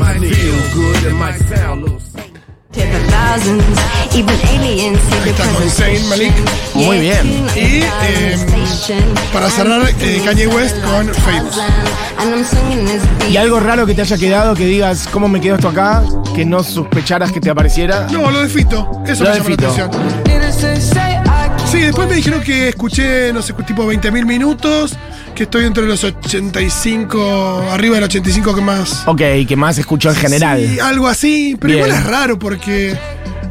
Ahí 5.21 5.29
está 5.29 5.43
con 5.53 5.69
Zayn 5.69 6.07
Malik. 6.09 6.33
Muy 6.73 6.99
bien. 6.99 7.45
Y 7.55 7.83
eh, 8.03 8.37
para 9.33 9.49
cerrar, 9.49 9.81
eh, 9.99 10.21
Kanye 10.23 10.47
West 10.47 10.75
con 10.83 11.07
Famous. 11.13 11.55
Y 13.29 13.37
algo 13.37 13.59
raro 13.59 13.85
que 13.85 13.93
te 13.93 14.01
haya 14.01 14.17
quedado, 14.17 14.55
que 14.55 14.65
digas, 14.65 15.07
¿cómo 15.11 15.27
me 15.27 15.39
quedó 15.39 15.55
esto 15.55 15.69
acá? 15.69 16.03
Que 16.35 16.45
no 16.45 16.63
sospecharas 16.63 17.31
que 17.31 17.39
te 17.39 17.49
apareciera. 17.49 18.07
No, 18.11 18.29
lo 18.31 18.41
de 18.41 18.49
Fito. 18.49 18.89
Eso 19.05 19.23
Lo 19.23 19.29
me 19.29 19.35
de 19.35 19.41
llamó 19.43 19.49
Fito. 19.49 19.67
la 19.77 19.83
atención. 19.85 20.89
Sí, 21.71 21.79
después 21.81 22.07
me 22.09 22.15
dijeron 22.15 22.41
que 22.41 22.69
escuché, 22.69 23.31
no 23.31 23.41
sé, 23.43 23.53
tipo 23.53 23.85
20.000 23.85 24.25
minutos, 24.25 24.97
que 25.39 25.43
estoy 25.45 25.63
entre 25.63 25.85
los 25.85 26.03
85, 26.03 27.63
arriba 27.71 27.95
del 27.95 28.03
85 28.03 28.55
que 28.55 28.59
más. 28.61 29.03
Ok, 29.07 29.21
que 29.47 29.55
más 29.55 29.77
escuchó 29.77 30.09
en 30.09 30.15
general. 30.17 30.59
Sí, 30.67 30.79
algo 30.81 31.07
así, 31.07 31.55
pero 31.57 31.75
Bien. 31.75 31.85
igual 31.85 31.97
es 32.01 32.05
raro 32.07 32.37
porque 32.37 32.97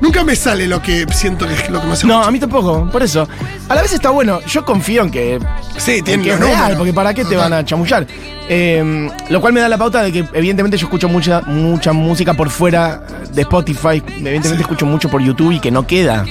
nunca 0.02 0.23
me 0.23 0.37
sale 0.37 0.66
lo 0.68 0.83
que 0.83 1.07
siento 1.14 1.47
que 1.49 1.54
es 1.54 1.71
lo 1.71 1.80
que 1.80 1.87
más 1.87 2.04
No, 2.04 2.12
escucho. 2.16 2.28
a 2.28 2.30
mí 2.30 2.38
tampoco, 2.38 2.90
por 2.92 3.02
eso. 3.02 3.26
A 3.71 3.75
la 3.75 3.80
vez 3.80 3.95
está 3.95 4.11
bueno, 4.11 4.40
yo 4.42 4.66
confío 4.66 5.02
en 5.02 5.11
que, 5.11 5.38
Sí, 5.78 5.92
en 5.92 6.04
tiene 6.04 6.25
que 6.25 6.33
es 6.35 6.38
real, 6.38 6.57
números. 6.59 6.76
porque 6.76 6.92
¿para 6.92 7.14
qué 7.14 7.25
te 7.25 7.37
van 7.37 7.54
a 7.54 7.64
chamullar? 7.64 8.07
Eh, 8.50 9.09
lo 9.30 9.40
cual 9.40 9.54
me 9.54 9.61
da 9.61 9.68
la 9.71 9.78
pauta 9.78 10.02
de 10.02 10.12
que 10.12 10.25
evidentemente 10.35 10.76
yo 10.76 10.87
escucho 10.88 11.09
mucha, 11.09 11.40
mucha 11.40 11.95
música 11.95 12.35
por 12.35 12.50
fuera 12.50 13.00
de 13.33 13.42
Spotify, 13.42 14.02
evidentemente 14.07 14.57
Sí. 14.57 14.61
escucho 14.61 14.85
mucho 14.85 15.09
por 15.09 15.23
YouTube 15.23 15.52
y 15.52 15.59
que 15.61 15.71
no 15.71 15.87
queda. 15.87 16.26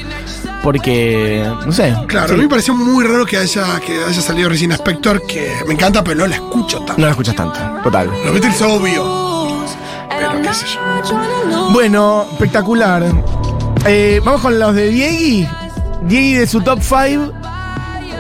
Porque, 0.64 1.50
no 1.66 1.72
sé. 1.72 1.96
Claro, 2.08 2.28
sí, 2.28 2.34
a 2.34 2.38
mí 2.38 2.44
me 2.44 2.50
pareció 2.50 2.74
muy 2.76 3.06
raro 3.06 3.26
que 3.26 3.38
haya, 3.38 3.80
que 3.80 4.04
haya 4.04 4.22
salido 4.22 4.50
Regina 4.50 4.76
Spector, 4.76 5.26
que 5.26 5.52
me 5.68 5.74
encanta, 5.74 6.04
pero 6.04 6.18
no 6.20 6.28
la 6.28 6.36
escucho 6.36 6.78
tanto. 6.80 6.96
no 6.98 7.06
la 7.06 7.12
escuchas 7.12 7.36
tanto, 7.36 7.60
total. 7.84 8.08
Los 8.26 8.34
Beatles, 8.34 8.62
obvio. 8.62 9.66
Pero 10.10 10.42
qué 10.42 10.54
sé 10.54 10.66
yo. 10.68 11.70
Bueno, 11.72 12.26
espectacular. 12.34 13.04
Eh, 13.86 14.20
Vamos 14.26 14.42
con 14.42 14.60
los 14.60 14.74
de 14.76 14.90
Diegui. 14.90 15.48
Diego 16.04 16.40
de 16.42 16.48
su 16.48 16.62
top 16.62 16.80
5 16.82 17.34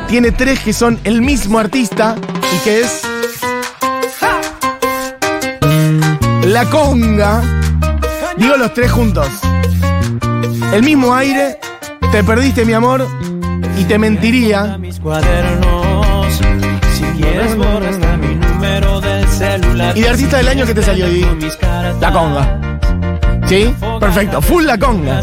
tiene 0.08 0.32
tres 0.32 0.60
que 0.60 0.72
son 0.74 1.00
el 1.03 1.22
mismo 1.22 1.60
artista 1.60 2.15
y 2.56 2.58
que 2.63 2.82
es 2.82 3.01
La 6.46 6.65
Conga. 6.65 7.41
Digo 8.38 8.56
los 8.58 8.74
tres 8.74 8.91
juntos. 8.91 9.27
El 10.74 10.84
mismo 10.84 11.13
aire, 11.13 11.60
te 12.12 12.24
perdiste 12.24 12.66
mi 12.66 12.74
amor 12.74 13.08
y 13.78 13.84
te 13.86 13.98
mentiría. 13.98 14.78
mis 14.78 15.00
cuadernos. 15.00 16.34
Si 16.96 17.04
quieres 17.22 17.56
borra 17.56 17.90
hasta 17.90 18.18
mi 18.18 18.36
número 18.36 19.00
del 19.02 19.28
celular. 19.28 19.98
¿Y 19.98 20.02
de 20.02 20.10
artista 20.10 20.38
del 20.38 20.48
año 20.48 20.66
qué 20.66 20.74
te 20.74 20.84
salió, 20.84 21.08
Di? 21.08 21.24
Mis 21.42 21.56
cartas, 21.58 21.96
La 22.02 22.12
Conga. 22.12 22.62
¿Sí? 23.48 23.74
Perfecto. 24.00 24.42
Full 24.42 24.66
La 24.66 24.78
Conga. 24.78 25.22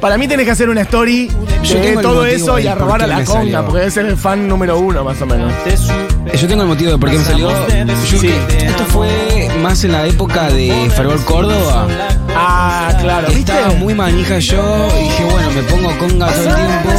Para 0.00 0.18
mí 0.18 0.26
tenés 0.26 0.44
que 0.46 0.52
hacer 0.52 0.68
una 0.68 0.80
story 0.82 1.30
Yo 1.62 1.74
de 1.76 1.80
tengo 1.80 2.00
el 2.00 2.06
todo 2.06 2.14
motivo 2.22 2.36
eso 2.36 2.58
y 2.58 2.62
ahí, 2.62 2.68
arrobar 2.68 3.02
a 3.02 3.04
por 3.04 3.04
qué 3.04 3.06
La 3.10 3.16
me 3.18 3.24
Conga, 3.24 3.40
salió. 3.40 3.62
porque 3.64 3.78
debe 3.78 3.90
ser 3.90 4.06
el 4.06 4.16
fan 4.16 4.48
número 4.48 4.78
uno, 4.78 5.04
más 5.04 5.20
o 5.22 5.26
menos. 5.26 5.52
Yo 6.40 6.48
tengo 6.48 6.62
el 6.62 6.68
motivo 6.68 6.90
de 6.92 6.98
por 6.98 7.10
qué 7.10 7.18
me 7.18 7.24
salió. 7.24 7.50
Yo- 7.50 8.18
Sí. 8.18 8.34
Esto 8.58 8.84
fue 8.86 9.48
más 9.62 9.84
en 9.84 9.92
la 9.92 10.06
época 10.06 10.48
de 10.48 10.90
Fervor 10.96 11.22
Córdoba. 11.24 11.86
Ah, 12.66 12.88
claro, 12.98 13.28
¿viste? 13.28 13.52
Estaba 13.52 13.74
muy 13.74 13.94
manija 13.94 14.38
yo 14.38 14.88
y 14.98 15.02
dije, 15.02 15.24
bueno, 15.24 15.50
me 15.50 15.62
pongo 15.64 15.98
conga 15.98 16.26
todo 16.28 16.48
el 16.48 16.54
tiempo. 16.54 16.90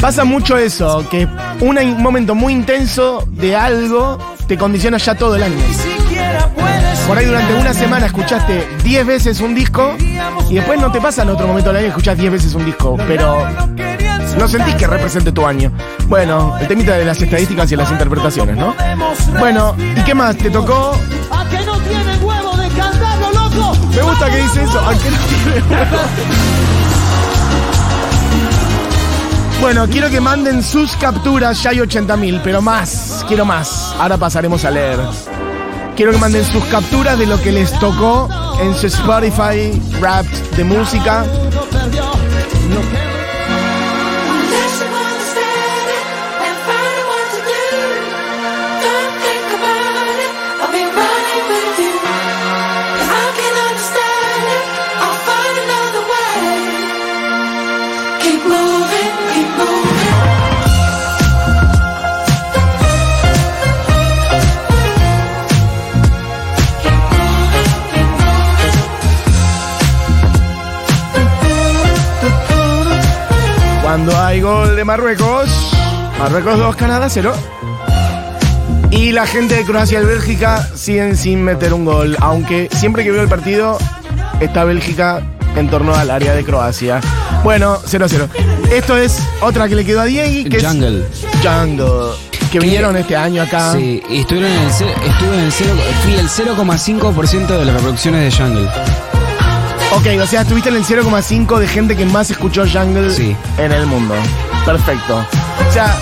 Pasa 0.00 0.24
mucho 0.24 0.56
eso, 0.56 1.04
que 1.08 1.26
un 1.60 2.00
momento 2.00 2.36
muy 2.36 2.52
intenso 2.52 3.26
de 3.32 3.56
algo 3.56 4.18
te 4.46 4.56
condiciona 4.56 4.98
ya 4.98 5.16
todo 5.16 5.34
el 5.34 5.42
año. 5.42 5.56
Por 7.08 7.18
ahí 7.18 7.26
durante 7.26 7.54
una 7.54 7.74
semana 7.74 8.06
escuchaste 8.06 8.68
10 8.84 9.06
veces 9.06 9.40
un 9.40 9.52
disco 9.54 9.96
y 10.48 10.54
después 10.54 10.80
no 10.80 10.92
te 10.92 11.00
pasa 11.00 11.22
en 11.22 11.30
otro 11.30 11.48
momento 11.48 11.70
del 11.70 11.78
año 11.78 11.86
que 11.86 11.90
escuchás 11.90 12.16
10 12.16 12.32
veces 12.32 12.54
un 12.54 12.64
disco, 12.64 12.96
pero 13.08 13.48
no 14.38 14.46
sentís 14.46 14.76
que 14.76 14.86
represente 14.86 15.32
tu 15.32 15.44
año. 15.44 15.72
Bueno, 16.06 16.56
el 16.60 16.68
temita 16.68 16.92
de 16.92 17.04
las 17.04 17.20
estadísticas 17.20 17.72
y 17.72 17.76
las 17.76 17.90
interpretaciones, 17.90 18.56
¿no? 18.56 18.76
Bueno, 19.40 19.74
¿y 19.96 20.00
qué 20.02 20.14
más? 20.14 20.36
¿Te 20.36 20.50
tocó? 20.50 20.92
Me 23.96 24.02
gusta 24.02 24.30
que 24.30 24.36
dice 24.36 24.62
eso. 24.62 24.80
Bueno, 29.60 29.86
quiero 29.88 30.10
que 30.10 30.20
manden 30.20 30.62
sus 30.62 30.94
capturas, 30.96 31.62
ya 31.62 31.70
hay 31.70 31.78
80.000, 31.78 32.40
pero 32.44 32.60
más, 32.60 33.24
quiero 33.26 33.46
más. 33.46 33.94
Ahora 33.98 34.18
pasaremos 34.18 34.64
a 34.64 34.70
leer. 34.70 34.98
Quiero 35.96 36.12
que 36.12 36.18
manden 36.18 36.44
sus 36.44 36.62
capturas 36.64 37.18
de 37.18 37.26
lo 37.26 37.40
que 37.40 37.52
les 37.52 37.72
tocó 37.78 38.28
en 38.60 38.74
su 38.74 38.88
Spotify 38.88 39.80
Rap 40.00 40.26
de 40.26 40.64
música. 40.64 41.24
Cuando 73.94 74.20
hay 74.20 74.40
gol 74.40 74.74
de 74.74 74.84
Marruecos, 74.84 75.70
Marruecos 76.18 76.58
2, 76.58 76.74
Canadá 76.74 77.08
0. 77.08 77.32
Y 78.90 79.12
la 79.12 79.24
gente 79.24 79.54
de 79.54 79.64
Croacia 79.64 80.02
y 80.02 80.04
Bélgica 80.04 80.68
siguen 80.74 81.16
sin 81.16 81.44
meter 81.44 81.72
un 81.72 81.84
gol, 81.84 82.16
aunque 82.18 82.68
siempre 82.72 83.04
que 83.04 83.12
veo 83.12 83.22
el 83.22 83.28
partido 83.28 83.78
está 84.40 84.64
Bélgica 84.64 85.22
en 85.54 85.70
torno 85.70 85.94
al 85.94 86.10
área 86.10 86.34
de 86.34 86.44
Croacia. 86.44 87.00
Bueno, 87.44 87.78
0-0. 87.86 88.26
Esto 88.72 88.96
es 88.96 89.22
otra 89.40 89.68
que 89.68 89.76
le 89.76 89.84
quedó 89.84 90.00
a 90.00 90.06
Diego, 90.06 90.50
que 90.50 90.60
Jungle. 90.60 91.04
es 91.12 91.24
Jungle, 91.48 92.16
que 92.50 92.58
vinieron 92.58 92.96
este 92.96 93.14
año 93.14 93.42
acá. 93.42 93.74
Sí, 93.74 94.02
y 94.10 94.22
estuvieron 94.22 94.50
en 94.50 94.58
el, 94.58 95.34
en 95.34 95.44
el 95.44 95.52
cero, 95.52 95.72
fui 96.02 96.14
el 96.14 96.28
0,5% 96.28 97.46
de 97.46 97.64
las 97.64 97.74
reproducciones 97.76 98.36
de 98.36 98.42
Jungle. 98.42 98.68
Ok, 99.96 100.06
o 100.22 100.26
sea, 100.26 100.40
estuviste 100.42 100.70
en 100.70 100.76
el 100.76 100.84
0,5 100.84 101.58
de 101.58 101.68
gente 101.68 101.96
que 101.96 102.04
más 102.06 102.30
escuchó 102.30 102.64
Jungle 102.70 103.10
Sí. 103.10 103.36
en 103.58 103.72
el 103.72 103.86
mundo. 103.86 104.14
Perfecto. 104.66 105.24
O 105.68 105.72
sea, 105.72 105.96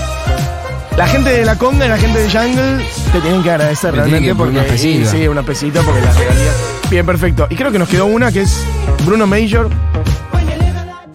la 0.96 1.06
gente 1.06 1.30
de 1.30 1.44
la 1.44 1.56
conga 1.58 1.84
y 1.86 1.88
la 1.88 1.98
gente 1.98 2.18
de 2.20 2.30
Jungle 2.30 2.84
te 3.12 3.20
tienen 3.20 3.42
que 3.42 3.50
agradecer 3.50 3.92
Me 3.92 3.98
realmente 3.98 4.34
porque 4.34 4.58
una 4.58 4.64
pesita. 4.66 5.10
sí, 5.10 5.28
una 5.28 5.42
pesita 5.42 5.82
porque 5.82 6.00
la 6.00 6.12
realidad. 6.12 6.52
Bien, 6.90 7.04
perfecto. 7.06 7.46
Y 7.50 7.56
creo 7.56 7.70
que 7.70 7.78
nos 7.78 7.88
quedó 7.88 8.06
una 8.06 8.32
que 8.32 8.42
es 8.42 8.56
Bruno 9.04 9.26
Major, 9.26 9.68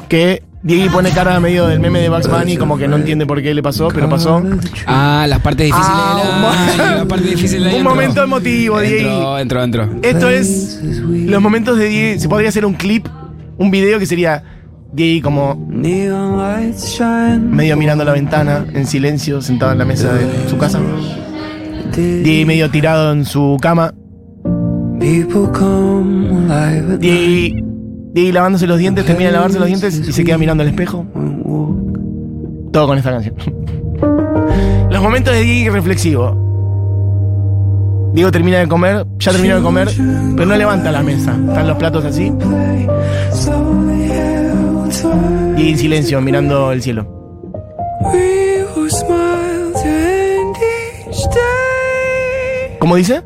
que 0.08 0.44
Diego 0.64 0.92
pone 0.92 1.12
cara 1.12 1.40
medio 1.40 1.68
del 1.68 1.80
meme 1.80 2.00
de 2.00 2.10
Bugs 2.10 2.28
Bunny, 2.28 2.58
como 2.58 2.78
que 2.78 2.88
no 2.88 2.96
entiende 2.98 3.26
por 3.26 3.42
qué 3.42 3.54
le 3.54 3.62
pasó, 3.64 3.90
pero 3.90 4.10
pasó. 4.10 4.44
Ah, 4.88 5.26
las 5.30 5.40
partes 5.40 5.68
difíciles 5.68 5.90
Ah, 5.96 6.40
mo- 6.42 6.84
año, 6.84 6.96
las 6.98 7.06
partes 7.06 7.30
difíciles 7.30 7.64
del 7.66 7.76
Un 7.76 7.84
momento 7.84 8.24
emotivo, 8.24 8.80
Diego. 8.80 9.38
Entró, 9.38 9.64
entró, 9.64 9.84
entró. 9.84 10.00
Esto 10.10 10.30
es 10.30 10.82
los 11.04 11.42
momentos 11.42 11.78
de 11.78 11.86
Diego. 11.88 12.20
Se 12.20 12.28
podría 12.28 12.50
hacer 12.50 12.66
un 12.66 12.74
clip, 12.74 13.08
un 13.58 13.70
video 13.72 14.00
que 14.00 14.06
sería 14.08 14.44
Diego 14.92 15.24
como 15.26 15.56
medio 17.40 17.78
mirando 17.78 18.04
la 18.04 18.14
ventana, 18.14 18.66
en 18.74 18.88
silencio, 18.88 19.42
sentado 19.42 19.72
en 19.74 19.78
la 19.78 19.86
mesa 19.86 20.12
de 20.14 20.50
su 20.50 20.58
casa. 20.58 20.80
Diego 21.96 22.48
medio 22.48 22.70
tirado 22.72 23.12
en 23.14 23.26
su 23.26 23.58
cama. 23.62 23.94
Diego, 27.00 27.67
Diego 28.18 28.34
lavándose 28.34 28.66
los 28.66 28.80
dientes, 28.80 29.06
termina 29.06 29.30
de 29.30 29.34
lavarse 29.34 29.60
los 29.60 29.68
dientes 29.68 30.08
y 30.08 30.12
se 30.12 30.24
queda 30.24 30.40
mirando 30.40 30.64
al 30.64 30.70
espejo. 30.70 31.06
Todo 32.72 32.88
con 32.88 32.98
esta 32.98 33.12
canción. 33.12 33.36
Los 34.90 35.04
momentos 35.04 35.34
de 35.34 35.42
Diego 35.42 35.76
reflexivo. 35.76 36.36
Diego 38.14 38.32
termina 38.32 38.58
de 38.58 38.68
comer, 38.68 39.06
ya 39.20 39.32
terminó 39.32 39.58
de 39.58 39.62
comer, 39.62 39.90
pero 40.36 40.48
no 40.48 40.56
levanta 40.56 40.92
la 40.92 41.04
mesa. 41.04 41.38
Están 41.48 41.68
los 41.68 41.78
platos 41.78 42.06
así. 42.06 42.34
Y 45.58 45.70
en 45.70 45.78
silencio, 45.78 46.20
mirando 46.20 46.72
el 46.72 46.82
cielo. 46.82 47.08
¿Cómo 52.80 52.96
dice? 52.96 53.22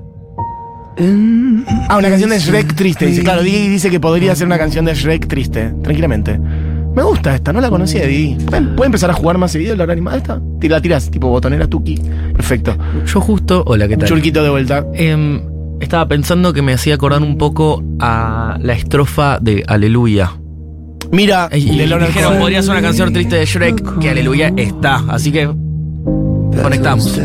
Ah, 1.90 1.98
una 1.98 2.10
canción 2.10 2.30
de 2.30 2.40
Shrek 2.40 2.76
triste. 2.76 3.06
Dice, 3.06 3.24
claro, 3.24 3.42
Didi 3.44 3.68
dice 3.70 3.90
que 3.90 4.00
podría 4.00 4.36
ser 4.36 4.48
una 4.48 4.58
canción 4.58 4.86
de 4.86 4.94
Shrek 4.94 5.28
triste. 5.28 5.74
Tranquilamente. 5.84 6.40
Me 6.96 7.04
gusta 7.04 7.34
esta, 7.36 7.54
no 7.54 7.62
la 7.62 7.70
conocía 7.70 8.02
de 8.02 8.08
Didi. 8.08 8.46
¿Pueden, 8.46 8.76
pueden 8.76 8.90
empezar 8.90 9.10
a 9.10 9.14
jugar 9.14 9.38
más 9.38 9.52
seguido 9.52 9.76
la 9.78 9.84
hora 9.84 9.94
animada 9.94 10.18
esta? 10.18 10.42
Tira- 10.60 10.76
La 10.76 10.82
tiras, 10.82 11.10
tipo 11.10 11.30
botonera 11.30 11.68
tuki. 11.68 11.98
Perfecto. 12.34 12.76
Yo 13.06 13.22
justo, 13.22 13.64
hola, 13.66 13.88
¿qué 13.88 13.96
tal? 13.96 14.10
Churquito 14.10 14.44
de 14.44 14.50
vuelta. 14.50 14.86
Em, 14.94 15.42
estaba 15.80 16.06
pensando 16.08 16.52
que 16.52 16.62
me 16.62 16.74
hacía 16.74 16.96
acordar 16.96 17.22
un 17.22 17.38
poco 17.38 17.82
a 18.00 18.58
la 18.62 18.74
estrofa 18.74 19.40
de 19.40 19.64
Aleluya. 19.68 20.32
Mira, 21.14 21.50
Y, 21.54 21.58
y 21.72 21.78
de 21.78 21.88
Leonard 21.88 22.08
dijeron, 22.08 22.38
podría 22.40 22.62
ser 22.62 22.72
una 22.72 22.82
canción 22.82 23.14
triste 23.14 23.38
de 23.38 23.46
Shrek, 23.46 24.00
que 24.00 24.10
Aleluya 24.10 24.52
está. 24.58 25.02
Así 25.08 25.32
que 25.32 25.50
conectamos. 26.62 27.18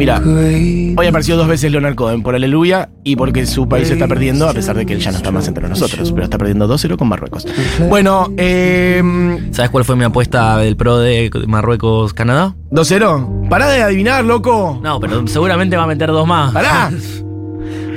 Mira, 0.00 0.18
hoy 0.24 1.06
apareció 1.06 1.36
dos 1.36 1.46
veces 1.46 1.70
Leonard 1.70 1.94
Cohen 1.94 2.22
por 2.22 2.34
Aleluya 2.34 2.88
y 3.04 3.16
porque 3.16 3.44
su 3.44 3.68
país 3.68 3.86
se 3.86 3.92
está 3.92 4.08
perdiendo, 4.08 4.48
a 4.48 4.54
pesar 4.54 4.74
de 4.74 4.86
que 4.86 4.94
él 4.94 4.98
ya 4.98 5.10
no 5.10 5.18
está 5.18 5.30
más 5.30 5.46
entre 5.46 5.68
nosotros, 5.68 6.10
pero 6.12 6.24
está 6.24 6.38
perdiendo 6.38 6.66
2-0 6.66 6.96
con 6.96 7.06
Marruecos. 7.06 7.46
Bueno, 7.86 8.32
eh, 8.38 9.02
¿Sabes 9.50 9.70
cuál 9.70 9.84
fue 9.84 9.96
mi 9.96 10.04
apuesta 10.04 10.56
del 10.56 10.74
pro 10.78 10.96
de 10.96 11.30
Marruecos-Canadá? 11.46 12.54
2-0. 12.70 13.50
Pará 13.50 13.68
de 13.68 13.82
adivinar, 13.82 14.24
loco. 14.24 14.80
No, 14.82 15.00
pero 15.00 15.26
seguramente 15.26 15.76
va 15.76 15.82
a 15.82 15.86
meter 15.86 16.08
dos 16.08 16.26
más. 16.26 16.50
Pará. 16.54 16.90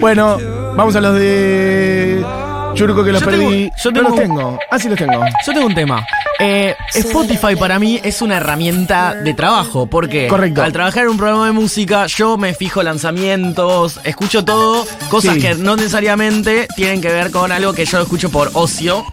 Bueno, 0.01 0.37
vamos 0.75 0.97
a 0.97 0.99
los 0.99 1.15
de 1.15 2.25
Churco 2.73 3.03
que 3.03 3.11
los 3.11 3.21
Yo 3.21 3.29
tengo- 3.29 3.49
perdí. 3.49 3.71
yo 3.83 3.91
No 3.91 3.95
tengo- 3.99 4.09
los 4.09 4.19
tengo. 4.19 4.59
Ah, 4.71 4.79
sí 4.79 4.89
los 4.89 4.97
tengo. 4.97 5.23
Yo 5.45 5.53
tengo 5.53 5.65
un 5.67 5.75
tema. 5.75 6.05
Eh, 6.39 6.75
Spotify 6.93 7.55
para 7.57 7.77
mí 7.79 7.99
es 8.03 8.21
una 8.21 8.37
herramienta 8.37 9.13
de 9.15 9.33
trabajo, 9.33 9.85
porque 9.85 10.27
Correcto. 10.27 10.63
al 10.63 10.73
trabajar 10.73 11.03
en 11.03 11.09
un 11.11 11.17
programa 11.17 11.45
de 11.45 11.51
música, 11.51 12.07
yo 12.07 12.37
me 12.37 12.53
fijo 12.53 12.81
lanzamientos, 12.83 13.99
escucho 14.03 14.43
todo, 14.43 14.85
cosas 15.09 15.35
Sí. 15.35 15.41
que 15.41 15.55
no 15.55 15.75
necesariamente 15.75 16.67
tienen 16.75 17.01
que 17.01 17.09
ver 17.09 17.31
con 17.31 17.51
algo 17.51 17.73
que 17.73 17.85
yo 17.85 18.01
escucho 18.01 18.29
por 18.29 18.49
ocio. 18.53 19.05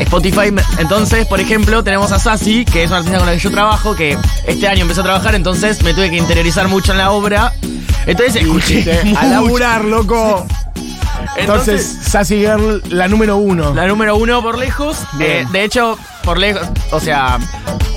Spotify, 0.00 0.52
entonces, 0.78 1.26
por 1.26 1.40
ejemplo, 1.40 1.82
tenemos 1.84 2.12
a 2.12 2.18
Sassy, 2.18 2.64
que 2.64 2.82
es 2.84 2.88
una 2.90 2.98
artista 2.98 3.18
con 3.18 3.26
la 3.26 3.32
que 3.34 3.38
yo 3.38 3.50
trabajo, 3.50 3.94
que 3.94 4.18
este 4.46 4.68
año 4.68 4.82
empezó 4.82 5.00
a 5.00 5.04
trabajar, 5.04 5.34
entonces 5.34 5.82
me 5.82 5.94
tuve 5.94 6.10
que 6.10 6.16
interiorizar 6.16 6.68
mucho 6.68 6.92
en 6.92 6.98
la 6.98 7.10
obra. 7.12 7.52
Entonces 8.06 8.36
escuché 8.42 9.14
a 9.16 9.24
laburar, 9.26 9.84
loco. 9.84 10.46
Entonces, 11.36 11.98
Sassy 12.02 12.36
Girl, 12.36 12.82
la 12.90 13.08
número 13.08 13.36
uno. 13.38 13.74
La 13.74 13.86
número 13.86 14.16
uno 14.16 14.42
por 14.42 14.58
lejos. 14.58 14.98
Eh, 15.18 15.46
de 15.50 15.64
hecho, 15.64 15.98
por 16.22 16.38
lejos. 16.38 16.68
O 16.92 17.00
sea, 17.00 17.38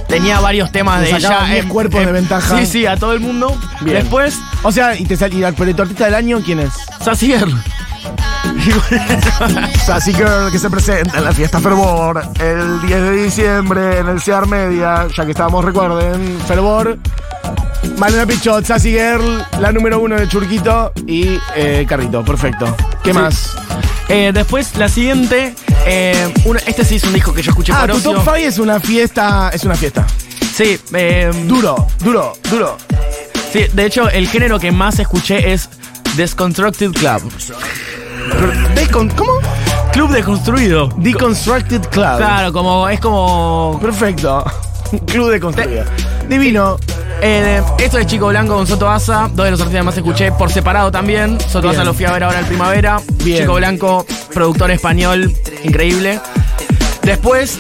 tenía 0.07 0.39
varios 0.39 0.71
temas 0.71 1.01
de 1.01 1.09
ella. 1.11 1.45
10 1.45 1.63
en- 1.65 1.69
cuerpos 1.69 2.05
de 2.05 2.11
ventaja. 2.11 2.57
Sí, 2.59 2.65
sí, 2.65 2.85
a 2.85 2.95
todo 2.97 3.13
el 3.13 3.19
mundo. 3.19 3.55
Bien. 3.81 3.97
Después, 3.99 4.39
O 4.63 4.71
sea, 4.71 4.95
y 4.95 5.05
te 5.05 5.17
pero 5.55 5.75
tu 5.75 5.81
artista 5.83 6.05
del 6.05 6.15
año, 6.15 6.41
¿quién 6.43 6.59
es? 6.59 6.73
Sassy 7.03 7.27
Girl. 7.27 7.53
Sassy 9.85 10.13
Girl 10.13 10.51
que 10.51 10.59
se 10.59 10.69
presenta 10.69 11.17
en 11.19 11.23
la 11.25 11.31
fiesta 11.31 11.59
Fervor 11.59 12.21
el 12.39 12.81
10 12.81 13.01
de 13.01 13.11
diciembre 13.23 13.99
en 13.99 14.07
el 14.07 14.21
CEAR 14.21 14.47
Media, 14.47 15.07
ya 15.15 15.25
que 15.25 15.31
estábamos, 15.31 15.63
recuerden, 15.63 16.37
Fervor. 16.47 16.97
Malena 17.97 18.25
Pichot, 18.25 18.65
Sassy 18.65 18.91
Girl, 18.91 19.45
la 19.59 19.71
número 19.71 19.99
uno 19.99 20.15
de 20.15 20.27
Churquito 20.27 20.91
y 21.05 21.39
eh, 21.55 21.85
Carrito, 21.87 22.23
perfecto. 22.23 22.75
¿Qué 23.03 23.11
Sí. 23.11 23.17
más? 23.17 23.55
Eh, 24.09 24.31
después, 24.33 24.75
la 24.77 24.89
siguiente. 24.89 25.55
eh, 25.89 26.33
una- 26.45 26.59
este 26.65 26.83
sí 26.83 26.95
es 26.97 27.03
un 27.05 27.13
disco 27.13 27.33
que 27.33 27.41
yo 27.41 27.51
escuché 27.51 27.71
Ah, 27.71 27.81
por 27.81 27.91
tu 27.91 27.97
ocio. 27.97 28.11
top 28.15 28.23
5 28.23 28.35
es 28.35 28.59
una 28.59 28.79
fiesta, 28.79 29.49
es 29.53 29.63
una 29.63 29.75
fiesta. 29.75 30.05
Sí, 30.53 30.77
Duro, 31.45 31.87
duro, 32.03 32.33
duro. 32.49 32.77
sí, 33.53 33.65
de 33.71 33.85
hecho, 33.85 34.09
el 34.09 34.27
género 34.27 34.59
que 34.59 34.71
más 34.71 34.99
escuché 34.99 35.53
es 35.53 35.69
Desconstructed 36.17 36.91
Club. 36.91 37.31
Decon- 38.75 39.13
¿Cómo? 39.15 39.31
Club 39.93 40.12
deconstruido. 40.12 40.89
Deconstructed 40.98 41.81
Club. 41.89 42.17
Claro, 42.17 42.51
como 42.53 42.88
es 42.89 43.00
como. 43.00 43.79
Perfecto. 43.81 44.43
Club 45.07 45.29
de 45.31 45.39
construida. 45.39 45.86
Divino. 46.29 46.77
eh, 47.22 47.62
esto 47.79 47.98
es 47.98 48.05
Chico 48.05 48.27
Blanco 48.27 48.55
con 48.55 48.67
Soto 48.67 48.89
Asa, 48.89 49.29
dos 49.34 49.46
de 49.46 49.51
los 49.51 49.60
artistas 49.60 49.81
que 49.81 49.86
más 49.86 49.98
escuché 49.98 50.31
por 50.31 50.51
separado 50.51 50.91
también. 50.91 51.39
Soto 51.41 51.62
Bien. 51.69 51.75
Asa 51.75 51.84
lo 51.84 51.93
fui 51.93 52.05
a 52.05 52.12
ver 52.12 52.24
ahora 52.24 52.39
en 52.39 52.46
primavera. 52.46 53.01
Bien. 53.24 53.39
Chico 53.39 53.55
Blanco, 53.55 54.05
productor 54.34 54.72
español, 54.72 55.34
increíble. 55.63 56.19
Después, 57.03 57.57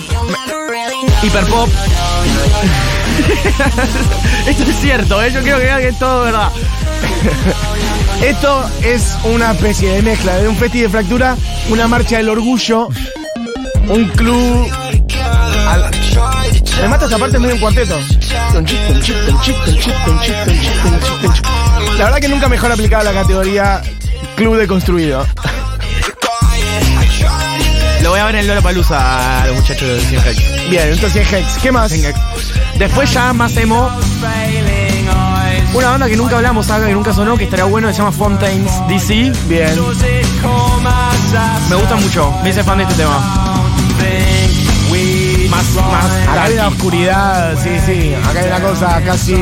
Hiperpop. 1.23 1.69
Esto 4.47 4.63
es 4.63 4.79
cierto, 4.79 5.21
¿eh? 5.23 5.31
yo 5.33 5.41
quiero 5.41 5.57
que 5.57 5.63
vean 5.65 5.81
que 5.81 5.87
es 5.89 5.99
todo 5.99 6.23
verdad. 6.23 6.49
Esto 8.21 8.69
es 8.83 9.15
una 9.23 9.51
especie 9.51 9.91
de 9.91 10.01
mezcla 10.01 10.35
de 10.37 10.47
un 10.47 10.55
festi 10.55 10.81
de 10.81 10.89
fractura, 10.89 11.35
una 11.69 11.87
marcha 11.87 12.17
del 12.17 12.29
orgullo, 12.29 12.87
un 13.87 14.05
club. 14.09 14.69
al- 15.67 15.91
Me 16.81 16.87
mata 16.87 17.05
esta 17.05 17.17
parte 17.17 17.39
medio 17.39 17.55
un 17.55 17.61
cuarteto. 17.61 17.97
La 21.97 22.05
verdad 22.05 22.19
que 22.19 22.27
nunca 22.27 22.47
mejor 22.49 22.71
aplicado 22.71 23.03
la 23.03 23.13
categoría 23.13 23.81
club 24.35 24.57
de 24.57 24.67
construido. 24.67 25.25
Lo 28.03 28.11
voy 28.11 28.19
a 28.19 28.25
ver 28.25 28.35
en 28.35 28.47
Lola 28.47 28.61
Palusa 28.61 29.41
a 29.43 29.47
los 29.47 29.55
muchachos 29.57 29.87
de 29.87 29.99
Cien 30.01 30.21
Hex. 30.25 30.69
Bien, 30.69 30.87
entonces 30.89 31.31
Hex, 31.33 31.57
¿qué 31.61 31.71
más? 31.71 31.91
Después 32.77 33.11
ya 33.11 33.33
más 33.33 33.55
emo. 33.57 33.89
Una 35.77 35.91
banda 35.91 36.07
que 36.07 36.17
nunca 36.17 36.37
hablamos 36.37 36.71
acá, 36.71 36.87
que 36.87 36.93
nunca 36.93 37.13
sonó, 37.13 37.37
que 37.37 37.43
estaría 37.43 37.65
bueno, 37.65 37.87
que 37.87 37.93
se 37.93 37.99
llama 37.99 38.11
Fontaines 38.11 38.71
DC. 38.87 39.31
Bien. 39.47 39.69
Me 41.69 41.75
gusta 41.75 41.95
mucho, 41.97 42.33
me 42.41 42.49
hice 42.49 42.63
fan 42.63 42.79
de 42.79 42.83
este 42.85 42.95
tema. 42.95 43.19
Más, 45.51 45.65
más. 45.75 46.27
Acá 46.27 46.43
hay 46.45 46.53
una 46.53 46.69
oscuridad, 46.69 47.55
sí, 47.61 47.69
sí. 47.85 48.15
Acá 48.27 48.39
hay 48.39 48.47
una 48.47 48.59
cosa 48.59 49.01
casi 49.05 49.35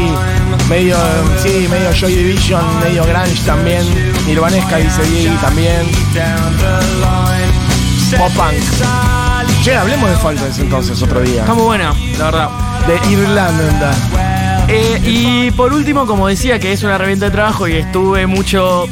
medio, 0.68 0.98
sí, 1.42 1.68
medio 1.70 1.94
Joy 1.94 2.14
Division, 2.14 2.80
medio 2.82 3.06
grunge 3.06 3.42
también. 3.46 3.86
Nirvanesca 4.28 4.76
dice 4.76 5.04
Diego 5.04 5.38
también. 5.40 5.90
Pop 8.18 8.32
punk. 8.34 9.64
Che, 9.64 9.74
hablemos 9.74 10.10
de 10.10 10.18
Fontaines 10.18 10.60
entonces 10.60 11.02
otro 11.02 11.22
día. 11.22 11.42
Está 11.42 11.54
muy 11.54 11.64
buena, 11.64 11.94
la 12.20 12.26
verdad. 12.26 12.50
De 12.88 13.10
Irlanda. 13.10 13.94
Eh, 14.68 15.00
y 15.04 15.52
por 15.52 15.74
último, 15.74 16.06
como 16.08 16.28
decía, 16.28 16.60
que 16.60 16.72
es 16.74 16.84
una 16.84 16.96
herramienta 16.96 17.26
de 17.26 17.32
trabajo 17.32 17.68
y 17.68 17.74
estuve 17.74 18.26
mucho 18.28 18.86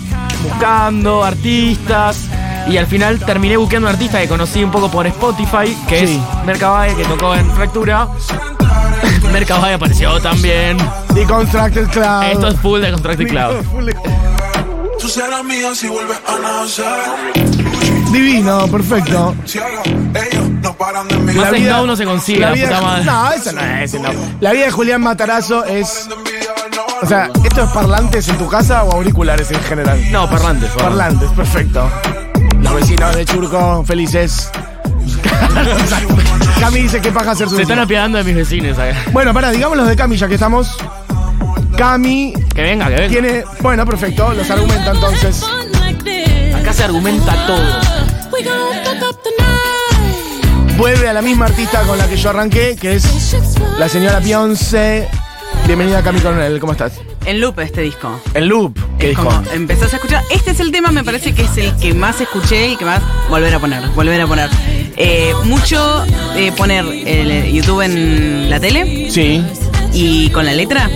buscando 0.44 1.24
artistas. 1.24 2.26
Y 2.68 2.78
al 2.78 2.88
final 2.88 3.20
terminé 3.20 3.58
buscando 3.58 3.88
un 3.88 3.94
artista 3.94 4.22
que 4.22 4.28
conocí 4.28 4.64
un 4.64 4.72
poco 4.72 4.90
por 4.90 5.06
Spotify, 5.08 5.76
que 5.88 6.08
Sí. 6.08 6.16
es 6.40 6.46
Mercabaye, 6.46 6.96
que 6.96 7.04
tocó 7.06 7.36
en 7.36 7.50
Fractura. 7.52 8.08
Mercabaye 9.34 9.74
apareció 9.74 10.20
también. 10.22 10.78
Deconstructed 11.14 11.88
Cloud. 11.90 12.24
Esto 12.24 12.48
es 12.50 12.60
full 12.60 12.80
de 12.82 12.92
Constructed 12.92 13.28
Cloud. 13.28 13.56
Tú 15.00 15.10
serás 15.10 15.44
mía 15.44 15.76
si 15.76 15.88
vuelves 15.90 16.18
a 16.26 16.40
nacer. 16.40 16.86
Divino, 18.12 18.68
perfecto. 18.68 19.36
No. 20.92 21.34
Más 21.34 21.50
Snow 21.50 21.86
no 21.88 21.96
se 21.96 22.06
consigue, 22.06 22.40
la 22.40 22.48
la 22.48 22.54
vida, 22.54 22.68
puta 22.68 22.82
madre. 22.82 23.06
No, 23.06 23.32
eso 23.32 23.52
no 23.52 23.62
es 23.62 23.92
Snow. 23.92 24.14
La 24.42 24.52
vida 24.52 24.66
de 24.66 24.72
Julián 24.72 25.02
Matarazo 25.02 25.64
es. 25.66 26.08
O 27.02 27.06
sea, 27.06 27.30
¿esto 27.44 27.64
es 27.64 27.70
parlantes 27.72 28.28
en 28.30 28.38
tu 28.38 28.48
casa 28.48 28.84
o 28.84 28.94
auriculares 28.94 29.52
en 29.52 29.62
general? 29.64 30.00
No, 30.12 30.30
parlantes. 30.30 30.70
Parlantes, 30.72 31.30
perfecto. 31.32 31.90
Los 32.60 32.76
vecinos 32.76 33.16
de 33.16 33.26
Churco, 33.26 33.84
felices. 33.86 34.50
Cami 36.60 36.82
dice 36.82 37.02
que 37.02 37.12
paja 37.12 37.32
hacer 37.32 37.50
su 37.50 37.56
Se 37.56 37.64
están 37.64 37.80
apiadando 37.80 38.18
de 38.18 38.24
mis 38.24 38.36
vecinos 38.36 38.78
acá. 38.80 38.96
Bueno, 39.12 39.34
pará, 39.34 39.52
digamos 39.52 39.78
los 39.78 39.88
de 39.88 39.96
Cami, 39.96 40.16
ya 40.18 40.28
que 40.28 40.36
estamos. 40.36 40.78
Cami 41.78 42.34
Que 42.56 42.62
venga, 42.62 42.88
que 42.88 42.96
venga. 42.96 43.10
tiene. 43.10 43.44
Bueno, 43.60 43.86
perfecto, 43.86 44.34
los 44.34 44.50
argumenta 44.50 44.92
entonces. 44.92 45.44
Acá 46.56 46.72
se 46.72 46.84
argumenta 46.86 47.34
todo. 47.48 47.82
Vuelve 50.78 51.08
a 51.08 51.14
la 51.14 51.22
misma 51.22 51.46
artista 51.46 51.82
con 51.84 51.98
la 51.98 52.08
que 52.08 52.18
yo 52.18 52.30
arranqué, 52.32 52.76
que 52.80 52.96
es 52.96 53.36
la 53.78 53.88
señora 53.88 54.20
Beyoncé. 54.20 55.08
Bienvenida 55.68 56.02
Cami 56.02 56.20
Coronel, 56.20 56.60
¿cómo 56.60 56.74
estás? 56.74 56.94
En 57.26 57.40
loop 57.40 57.60
este 57.60 57.82
disco. 57.82 58.20
En 58.34 58.48
loop, 58.50 58.78
¿qué 59.00 59.12
Es 59.12 59.18
como 59.18 59.32
empezás 59.54 59.94
a 59.94 59.96
escuchar. 59.98 60.24
Este 60.30 60.52
es 60.52 60.60
el 60.60 60.72
tema, 60.72 60.92
me 60.92 61.04
parece 61.04 61.34
que 61.34 61.44
es 61.44 61.58
el 61.58 61.76
que 61.78 61.94
más 61.94 62.20
escuché 62.20 62.70
y 62.70 62.76
que 62.76 62.86
más 62.86 63.02
volver 63.30 63.54
a 63.54 63.60
poner, 63.60 63.88
volver 63.90 64.20
a 64.20 64.28
poner. 64.28 64.50
Eh, 64.98 65.34
mucho 65.46 66.04
eh, 66.36 66.52
poner 66.58 66.84
el 66.86 67.52
YouTube 67.54 67.82
en 67.82 68.50
la 68.50 68.60
tele 68.60 69.10
Sí, 69.10 69.44
y 69.94 70.30
con 70.32 70.46
la 70.46 70.54
letra. 70.54 70.90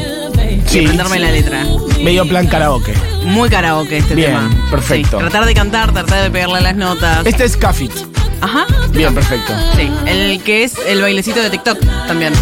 Sí. 0.65 0.79
Y 0.79 0.83
aprenderme 0.85 1.19
la 1.19 1.31
letra. 1.31 1.63
medio 2.03 2.27
plan 2.27 2.47
karaoke. 2.47 2.93
Muy 3.23 3.49
karaoke 3.49 3.97
este 3.97 4.15
Bien, 4.15 4.31
tema. 4.31 4.49
perfecto. 4.69 5.17
Sí, 5.17 5.23
tratar 5.23 5.45
de 5.45 5.53
cantar, 5.53 5.93
tratar 5.93 6.23
de 6.23 6.31
pegarle 6.31 6.57
a 6.57 6.61
las 6.61 6.75
notas. 6.75 7.25
Este 7.25 7.45
es 7.45 7.55
Cafit. 7.55 7.91
Ajá. 8.41 8.65
Bien, 8.91 9.13
perfecto. 9.13 9.53
Sí, 9.75 9.89
el 10.05 10.41
que 10.43 10.63
es 10.63 10.73
el 10.87 11.01
bailecito 11.01 11.41
de 11.41 11.49
TikTok 11.49 11.79
también. 12.07 12.33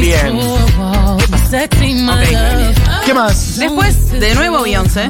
Bien. 0.00 0.36
Ok. 0.36 1.22
¿Qué 3.06 3.14
más? 3.14 3.58
Después, 3.58 4.10
de 4.18 4.34
nuevo 4.34 4.62
Beyoncé. 4.62 5.08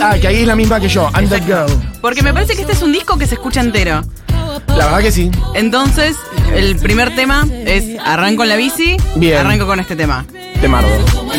Ah, 0.00 0.16
que 0.20 0.28
ahí 0.28 0.40
es 0.40 0.46
la 0.46 0.56
misma 0.56 0.80
que 0.80 0.88
yo, 0.88 1.10
I'm 1.14 1.28
That 1.28 1.44
Girl. 1.44 1.66
Porque 2.00 2.22
me 2.22 2.32
parece 2.32 2.54
que 2.54 2.62
este 2.62 2.72
es 2.72 2.82
un 2.82 2.92
disco 2.92 3.18
que 3.18 3.26
se 3.26 3.34
escucha 3.34 3.60
entero. 3.60 4.02
La 4.68 4.86
verdad 4.86 5.00
que 5.00 5.12
sí. 5.12 5.30
Entonces, 5.54 6.16
el 6.54 6.76
primer 6.76 7.14
tema 7.14 7.46
es 7.50 7.98
arranco 8.04 8.42
en 8.42 8.48
la 8.48 8.56
bici, 8.56 8.96
Bien. 9.16 9.38
arranco 9.38 9.66
con 9.66 9.80
este 9.80 9.96
tema. 9.96 10.24
Te 10.60 10.68
mardo. 10.68 10.88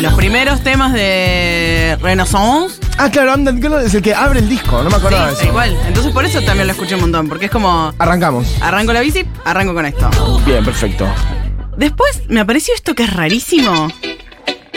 Los 0.00 0.14
primeros 0.14 0.62
temas 0.62 0.92
de 0.92 1.98
Renaissance, 2.00 2.76
Ah, 3.00 3.08
claro, 3.10 3.32
That 3.44 3.54
Girl 3.54 3.74
es 3.84 3.94
el 3.94 4.02
que 4.02 4.12
abre 4.14 4.40
el 4.40 4.48
disco, 4.48 4.82
no 4.82 4.90
me 4.90 4.96
acordaba 4.96 5.28
de 5.28 5.34
eso. 5.34 5.44
igual. 5.46 5.76
Entonces 5.86 6.12
por 6.12 6.24
eso 6.24 6.40
también 6.42 6.66
lo 6.66 6.72
escuché 6.72 6.94
un 6.96 7.02
montón, 7.02 7.28
porque 7.28 7.44
es 7.46 7.50
como 7.50 7.92
Arrancamos. 7.98 8.46
arranco 8.60 8.92
la 8.92 9.00
bici, 9.00 9.24
arranco 9.44 9.72
con 9.72 9.86
esto. 9.86 10.10
Bien, 10.44 10.64
perfecto. 10.64 11.06
Después 11.76 12.22
me 12.28 12.40
apareció 12.40 12.74
esto 12.74 12.94
que 12.96 13.04
es 13.04 13.12
rarísimo, 13.14 13.88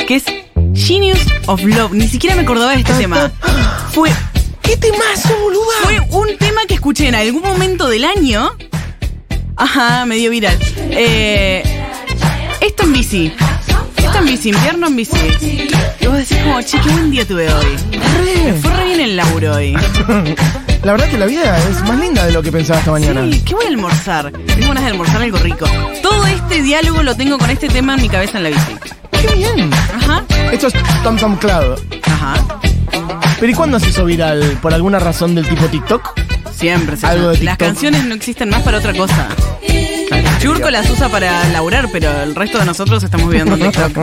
que 0.08 0.16
es 0.18 0.24
Genius 0.76 1.20
of 1.48 1.64
Love. 1.64 1.94
Ni 1.94 2.08
siquiera 2.08 2.36
me 2.36 2.44
acordaba 2.44 2.72
de 2.74 2.80
este 2.82 2.94
tema. 2.94 3.32
Fue 3.92 4.12
¿Qué 4.62 4.78
temazo, 4.78 5.36
boluda? 5.42 5.74
Fue 5.84 6.00
un 6.12 6.38
tema 6.38 6.62
que 6.68 6.76
escuché 6.76 7.08
en 7.08 7.16
algún 7.16 7.42
momento 7.42 7.90
del 7.90 8.06
año. 8.06 8.52
Ajá, 9.58 10.06
medio 10.06 10.30
viral. 10.30 10.58
Eh, 10.92 11.64
esto 12.62 12.84
en 12.84 12.94
bici. 12.94 13.34
Esto 13.98 14.18
en 14.20 14.26
bici, 14.26 14.50
invierno 14.50 14.88
en 14.88 14.96
bici. 14.96 15.18
Y 16.02 16.08
vos 16.08 16.18
decís 16.18 16.38
como, 16.44 16.62
che, 16.62 16.80
qué 16.80 16.90
buen 16.90 17.12
día 17.12 17.26
tuve 17.28 17.52
hoy. 17.54 17.66
Me 18.46 18.54
fue 18.54 18.72
re 18.74 18.86
bien 18.86 19.00
el 19.02 19.16
laburo 19.18 19.56
hoy. 19.56 19.74
La 20.84 20.94
verdad 20.94 21.10
que 21.12 21.18
la 21.20 21.28
vida 21.28 21.56
es 21.70 21.80
más 21.84 22.00
linda 22.00 22.26
de 22.26 22.32
lo 22.32 22.42
que 22.42 22.52
pensaba 22.52 22.80
esta 22.80 22.90
mañana. 22.92 23.22
Sí, 23.32 23.40
¿qué 23.46 23.54
voy 23.54 23.66
a 23.66 23.68
almorzar? 23.68 24.32
Tengo 24.32 24.68
ganas 24.70 24.84
de 24.84 24.90
almorzar 24.90 25.22
algo 25.22 25.38
rico. 25.38 25.68
Todo 26.02 26.26
este 26.26 26.64
diálogo 26.64 27.04
lo 27.04 27.16
tengo 27.16 27.38
con 27.38 27.52
este 27.52 27.68
tema 27.70 27.94
en 27.94 28.02
mi 28.02 28.10
cabeza 28.10 28.38
en 28.40 28.46
la 28.46 28.50
bici. 28.50 28.76
¡Qué 29.12 29.36
bien! 29.36 29.70
Ajá, 29.96 30.24
Esto 30.52 30.68
es 30.70 30.74
Tom 31.04 31.18
Tom 31.18 31.36
Cloud. 31.38 31.78
ajá. 32.04 32.34
¿Pero 33.40 33.52
y 33.52 33.56
cuándo 33.56 33.80
se 33.80 33.90
hizo 33.90 34.06
viral? 34.06 34.58
¿Por 34.60 34.74
alguna 34.74 34.98
razón 34.98 35.36
del 35.36 35.48
tipo 35.48 35.66
TikTok? 35.68 36.20
Siempre 36.52 36.98
se 36.98 37.06
Algo 37.06 37.28
de 37.30 37.34
Las 37.34 37.40
TikTok. 37.40 37.58
canciones 37.60 38.04
no 38.06 38.16
existen 38.16 38.50
más 38.50 38.64
para 38.64 38.80
otra 38.80 38.94
cosa. 38.96 39.28
Churco 40.40 40.72
las 40.72 40.90
usa 40.90 41.10
para 41.10 41.48
laburar, 41.50 41.90
pero 41.92 42.12
el 42.24 42.34
resto 42.34 42.58
de 42.58 42.66
nosotros 42.66 43.04
estamos 43.04 43.30
viviendo 43.30 43.54
en 43.56 43.62
TikTok. 43.72 43.98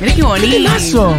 Mirá 0.00 0.14
qué 0.14 0.22
bonito. 0.22 0.52
temazo! 0.56 1.14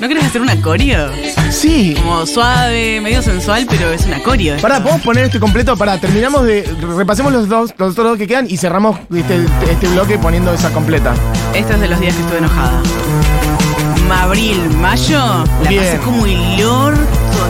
¿No 0.00 0.08
querés 0.08 0.24
hacer 0.24 0.40
una 0.42 0.60
coreo? 0.60 1.08
Sí. 1.50 1.94
Como 1.94 2.26
suave, 2.26 3.00
medio 3.00 3.22
sensual, 3.22 3.64
pero 3.70 3.92
es 3.92 4.04
una 4.06 4.18
coreo. 4.22 4.56
Pará, 4.58 4.80
¿podemos 4.82 5.02
poner 5.02 5.24
este 5.24 5.38
completo? 5.38 5.76
Pará, 5.76 5.98
terminamos 5.98 6.44
de. 6.44 6.62
Repasemos 6.96 7.32
los 7.32 7.48
dos, 7.48 7.72
los 7.78 7.92
otros 7.92 8.06
dos 8.08 8.18
que 8.18 8.26
quedan 8.26 8.46
y 8.50 8.56
cerramos 8.56 8.98
este, 9.14 9.46
este 9.70 9.88
bloque 9.88 10.18
poniendo 10.18 10.52
esa 10.52 10.70
completa. 10.72 11.14
Este 11.54 11.74
es 11.74 11.80
de 11.80 11.88
los 11.88 12.00
días 12.00 12.14
que 12.16 12.22
estuve 12.22 12.38
enojada. 12.38 12.82
Abril, 14.22 14.60
mayo, 14.80 15.18
la 15.62 15.68
Bien. 15.70 15.84
pasé 15.84 15.98
como 15.98 16.26
el 16.26 16.64
orto. 16.64 17.00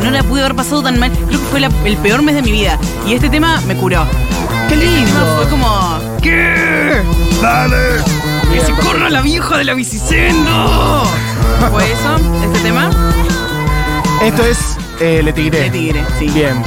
No 0.03 0.11
la 0.11 0.23
pude 0.23 0.41
haber 0.43 0.55
pasado 0.55 0.83
tan 0.83 0.99
mal. 0.99 1.11
Creo 1.13 1.29
que 1.29 1.47
fue 1.51 1.61
la- 1.61 1.71
el 1.85 1.97
peor 1.99 2.23
mes 2.23 2.35
de 2.37 2.43
mi 2.43 2.53
vida. 2.53 2.79
Y 3.07 3.15
este 3.15 3.29
tema 3.29 3.61
me 3.67 3.75
curó. 3.77 4.07
¡Qué 4.69 4.75
Este 4.75 4.87
lindo! 4.87 5.37
fue 5.37 5.49
como. 5.49 5.99
¿Qué? 6.23 7.03
¡Dale! 7.43 7.77
¡Que 8.55 8.61
se 8.61 8.73
corra 8.73 9.11
la 9.11 9.21
vieja 9.21 9.59
de 9.59 9.65
la 9.65 9.75
bicicenda! 9.75 11.03
¿Fue 11.73 11.85
eso? 11.85 12.17
¿Este 12.45 12.59
tema? 12.61 12.91
Esto 14.23 14.43
es 14.45 14.59
eh, 15.01 15.21
Le 15.23 15.33
Tigre. 15.33 15.61
De 15.63 15.71
Tigre, 15.71 16.05
sí. 16.19 16.27
Bien. 16.29 16.63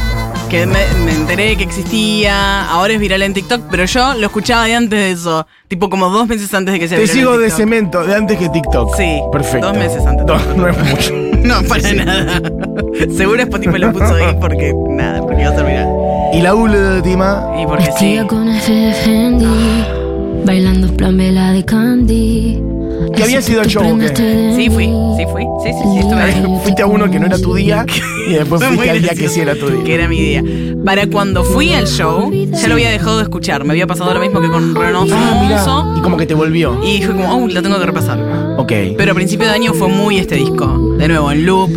Que 0.49 0.65
me, 0.65 0.79
me 1.03 1.11
enteré 1.13 1.57
que 1.57 1.63
existía, 1.63 2.69
ahora 2.69 2.93
es 2.93 2.99
viral 3.01 3.21
en 3.21 3.33
TikTok, 3.33 3.63
pero 3.69 3.83
yo 3.83 4.13
lo 4.13 4.27
escuchaba 4.27 4.63
de 4.65 4.75
antes 4.75 4.97
de 4.97 5.11
eso, 5.11 5.45
tipo 5.67 5.89
como 5.89 6.09
dos 6.09 6.25
meses 6.27 6.53
antes 6.53 6.71
de 6.73 6.79
que 6.79 6.87
sea 6.87 6.97
Te 6.97 7.01
viral 7.01 7.17
sigo 7.17 7.31
de 7.37 7.45
TikTok. 7.47 7.57
cemento, 7.57 8.03
de 8.05 8.15
antes 8.15 8.37
que 8.37 8.47
TikTok. 8.49 8.95
Sí, 8.95 9.19
Perfecto. 9.31 9.67
dos 9.67 9.77
meses 9.77 10.05
antes. 10.05 10.25
No, 10.25 10.37
no 10.55 10.67
es 10.69 10.77
mucho. 10.77 11.13
No, 11.37 11.61
para 11.63 11.93
nada. 11.93 12.41
Seguro 13.15 13.41
Spotify 13.43 13.77
lo 13.77 13.93
puso 13.93 14.13
ahí 14.15 14.35
porque, 14.41 14.73
nada, 14.89 15.21
porque 15.21 15.41
iba 15.41 15.51
a 15.51 15.55
ser 15.55 15.65
viral. 15.65 15.87
Y 16.33 16.41
la 16.41 16.53
última. 16.55 17.45
Y 17.61 17.65
porque 17.65 17.83
sí. 17.85 17.89
Vestida 17.91 18.27
con 18.27 18.49
ese 18.49 18.71
de 18.73 18.93
Fendi, 18.93 19.45
bailando 20.47 20.87
plan 20.95 21.17
vela 21.17 21.51
de 21.51 21.65
Candy. 21.65 22.61
¿Que 23.15 23.23
había 23.23 23.41
sido 23.41 23.61
el 23.61 23.67
show 23.67 23.83
o 23.83 23.97
qué? 23.99 24.07
Sí, 24.55 24.69
fui, 24.69 24.85
sí, 25.17 25.25
fui. 25.29 25.43
Sí, 25.63 25.71
sí, 25.73 25.83
sí, 25.93 25.99
estuve. 25.99 26.59
Fuiste 26.63 26.81
a 26.81 26.85
uno 26.87 27.11
que 27.11 27.19
no 27.19 27.25
era 27.27 27.37
tu 27.37 27.53
día 27.53 27.85
y 28.29 28.33
después 28.33 28.61
Fue 28.63 28.69
fuiste 28.69 28.89
al 28.89 29.01
día 29.01 29.13
que 29.13 29.27
sí 29.27 29.41
era 29.41 29.55
tu 29.55 29.67
Que 29.67 29.83
día. 29.83 29.95
era 29.95 30.07
mi 30.07 30.19
día. 30.21 30.43
Para 30.85 31.05
cuando 31.07 31.43
fui 31.43 31.73
al 31.73 31.85
show, 31.85 32.31
ya 32.31 32.67
lo 32.69 32.75
había 32.75 32.89
dejado 32.89 33.17
de 33.17 33.23
escuchar. 33.23 33.65
Me 33.65 33.71
había 33.73 33.87
pasado 33.87 34.13
lo 34.13 34.21
mismo 34.21 34.39
que 34.39 34.47
con 34.47 34.73
Renoso. 34.73 35.13
Ah, 35.15 35.41
mira. 35.43 35.65
Y 35.97 36.01
como 36.01 36.15
que 36.15 36.25
te 36.25 36.33
volvió. 36.33 36.79
Y 36.81 36.93
dije 36.93 37.07
como, 37.07 37.43
oh, 37.43 37.47
lo 37.47 37.61
tengo 37.61 37.77
que 37.77 37.85
repasar. 37.85 38.17
Ok. 38.57 38.71
Pero 38.97 39.11
a 39.11 39.15
principio 39.15 39.47
de 39.47 39.53
año 39.53 39.73
fue 39.73 39.89
muy 39.89 40.17
este 40.17 40.35
disco. 40.35 40.95
De 40.97 41.09
nuevo, 41.09 41.29
en 41.31 41.45
loop. 41.45 41.69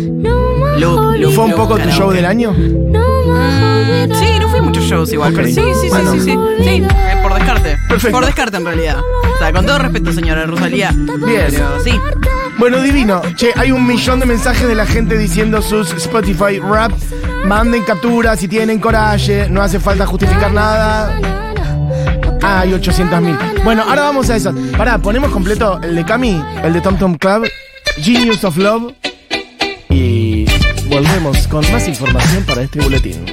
Loop, 0.79 1.17
loop. 1.19 1.33
¿Fue 1.33 1.43
un 1.43 1.51
loop, 1.51 1.59
poco 1.59 1.77
tu 1.77 1.89
show 1.89 2.11
del 2.11 2.25
año? 2.25 2.53
Mm, 2.53 4.13
sí, 4.13 4.25
no 4.39 4.47
fui 4.49 4.59
a 4.59 4.61
muchos 4.61 4.85
shows 4.85 5.11
igual, 5.11 5.33
pero 5.35 5.47
sí, 5.47 5.55
sí, 5.55 5.89
Bueno. 5.89 6.13
sí, 6.13 6.19
sí, 6.21 6.37
sí. 6.63 6.83
Descarte. 7.41 7.77
Perfecto. 7.87 8.17
Por 8.17 8.25
descarte 8.25 8.57
en 8.57 8.65
realidad. 8.65 8.99
O 8.99 9.37
sea, 9.37 9.51
con 9.51 9.65
todo 9.65 9.79
respeto, 9.79 10.13
señora 10.13 10.45
Rosalía. 10.45 10.91
Bien. 10.91 11.47
Pero 11.49 11.83
sí. 11.83 11.91
Bueno, 12.57 12.81
divino. 12.81 13.21
Che, 13.35 13.51
hay 13.55 13.71
un 13.71 13.85
millón 13.85 14.19
de 14.19 14.25
mensajes 14.25 14.67
de 14.67 14.75
la 14.75 14.85
gente 14.85 15.17
diciendo 15.17 15.61
sus 15.61 15.91
Spotify 15.93 16.59
rap. 16.59 16.91
Manden 17.45 17.83
capturas 17.83 18.39
si 18.39 18.47
tienen 18.47 18.79
coraje. 18.79 19.47
No 19.49 19.61
hace 19.61 19.79
falta 19.79 20.05
justificar 20.05 20.51
nada. 20.51 21.17
Ah, 22.43 22.61
hay 22.61 22.73
800 22.73 23.21
mil. 23.21 23.37
Bueno, 23.63 23.83
ahora 23.87 24.03
vamos 24.03 24.29
a 24.29 24.35
eso. 24.35 24.53
Pará, 24.77 24.97
ponemos 24.97 25.31
completo 25.31 25.79
el 25.81 25.95
de 25.95 26.05
Cami, 26.05 26.41
el 26.63 26.73
de 26.73 26.81
Tom 26.81 26.97
Tom 26.97 27.15
Club, 27.15 27.47
Genius 27.97 28.43
of 28.43 28.57
Love. 28.57 28.93
Y 29.89 30.45
volvemos 30.87 31.47
con 31.47 31.69
más 31.71 31.87
información 31.87 32.43
para 32.45 32.63
este 32.63 32.79
boletín. 32.79 33.25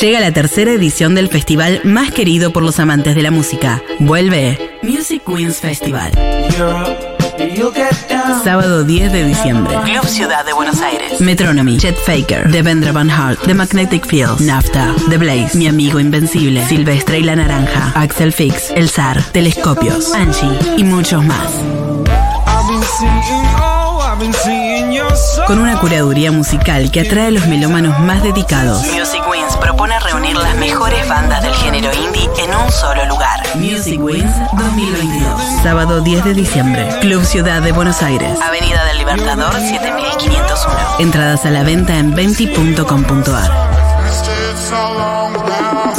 Llega 0.00 0.18
la 0.18 0.32
tercera 0.32 0.72
edición 0.72 1.14
del 1.14 1.28
festival 1.28 1.82
más 1.84 2.10
querido 2.10 2.54
por 2.54 2.62
los 2.62 2.80
amantes 2.80 3.14
de 3.14 3.20
la 3.20 3.30
música. 3.30 3.82
Vuelve 3.98 4.78
Music 4.82 5.22
Queens 5.26 5.58
Festival. 5.58 6.12
Sábado 8.42 8.84
10 8.84 9.12
de 9.12 9.24
diciembre. 9.24 9.76
Club 9.84 10.06
Ciudad 10.06 10.46
de 10.46 10.54
Buenos 10.54 10.80
Aires. 10.80 11.20
Metronomy, 11.20 11.76
Chet 11.76 11.96
Faker, 11.96 12.50
Devendra 12.50 12.92
Van 12.92 13.10
Hart, 13.10 13.40
The 13.44 13.52
Magnetic 13.52 14.06
Fields, 14.06 14.40
Nafta, 14.40 14.94
The 15.10 15.18
Blaze, 15.18 15.58
Mi 15.58 15.66
Amigo 15.66 16.00
Invencible, 16.00 16.64
Silvestre 16.64 17.18
y 17.18 17.22
la 17.22 17.36
Naranja, 17.36 17.92
Axel 17.94 18.32
Fix, 18.32 18.70
El 18.74 18.88
Zar, 18.88 19.22
Telescopios, 19.32 20.14
Angie 20.14 20.58
y 20.78 20.84
muchos 20.84 21.22
más. 21.26 21.50
Con 25.46 25.58
una 25.58 25.78
curaduría 25.78 26.32
musical 26.32 26.90
que 26.90 27.00
atrae 27.00 27.26
a 27.26 27.30
los 27.30 27.46
melómanos 27.46 27.98
más 28.00 28.22
dedicados. 28.22 28.82
Music 28.86 29.19
Wins 29.50 29.56
propone 29.56 29.98
reunir 30.00 30.36
las 30.36 30.54
mejores 30.56 31.08
bandas 31.08 31.42
del 31.42 31.54
género 31.54 31.90
indie 31.92 32.28
en 32.38 32.54
un 32.54 32.70
solo 32.70 33.04
lugar. 33.06 33.40
Music 33.56 34.00
Wins 34.00 34.30
2022. 34.52 35.42
Sábado 35.62 36.00
10 36.00 36.24
de 36.24 36.34
diciembre. 36.34 36.88
Club 37.00 37.24
Ciudad 37.24 37.60
de 37.62 37.72
Buenos 37.72 38.02
Aires. 38.02 38.38
Avenida 38.40 38.84
del 38.84 38.98
Libertador 38.98 39.52
7501. 39.54 40.76
Entradas 41.00 41.46
a 41.46 41.50
la 41.50 41.62
venta 41.64 41.96
en 41.98 42.14
venti.com.ar. 42.14 43.50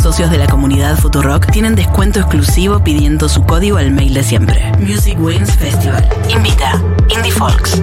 Socios 0.02 0.32
de 0.32 0.38
la 0.38 0.48
comunidad 0.48 0.98
Futurock 0.98 1.52
tienen 1.52 1.76
descuento 1.76 2.20
exclusivo 2.20 2.84
pidiendo 2.84 3.28
su 3.28 3.44
código 3.44 3.78
al 3.78 3.92
mail 3.92 4.14
de 4.14 4.24
siempre. 4.24 4.72
Music 4.80 5.18
Wins 5.20 5.52
Festival. 5.56 6.08
Invita 6.30 6.82
Indie 7.10 7.32
Folks. 7.32 7.82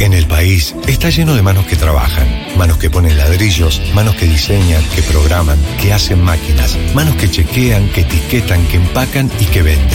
En 0.00 0.12
el 0.12 0.26
país 0.26 0.74
está 0.88 1.08
lleno 1.08 1.34
de 1.34 1.42
manos 1.42 1.66
que 1.66 1.76
trabajan, 1.76 2.26
manos 2.58 2.78
que 2.78 2.90
ponen 2.90 3.16
ladrillos, 3.16 3.80
manos 3.94 4.16
que 4.16 4.26
diseñan, 4.26 4.82
que 4.94 5.02
programan, 5.02 5.58
que 5.80 5.92
hacen 5.92 6.20
máquinas, 6.20 6.76
manos 6.94 7.14
que 7.16 7.30
chequean, 7.30 7.88
que 7.90 8.00
etiquetan, 8.00 8.66
que 8.66 8.76
empacan 8.76 9.30
y 9.38 9.44
que 9.46 9.62
venden. 9.62 9.88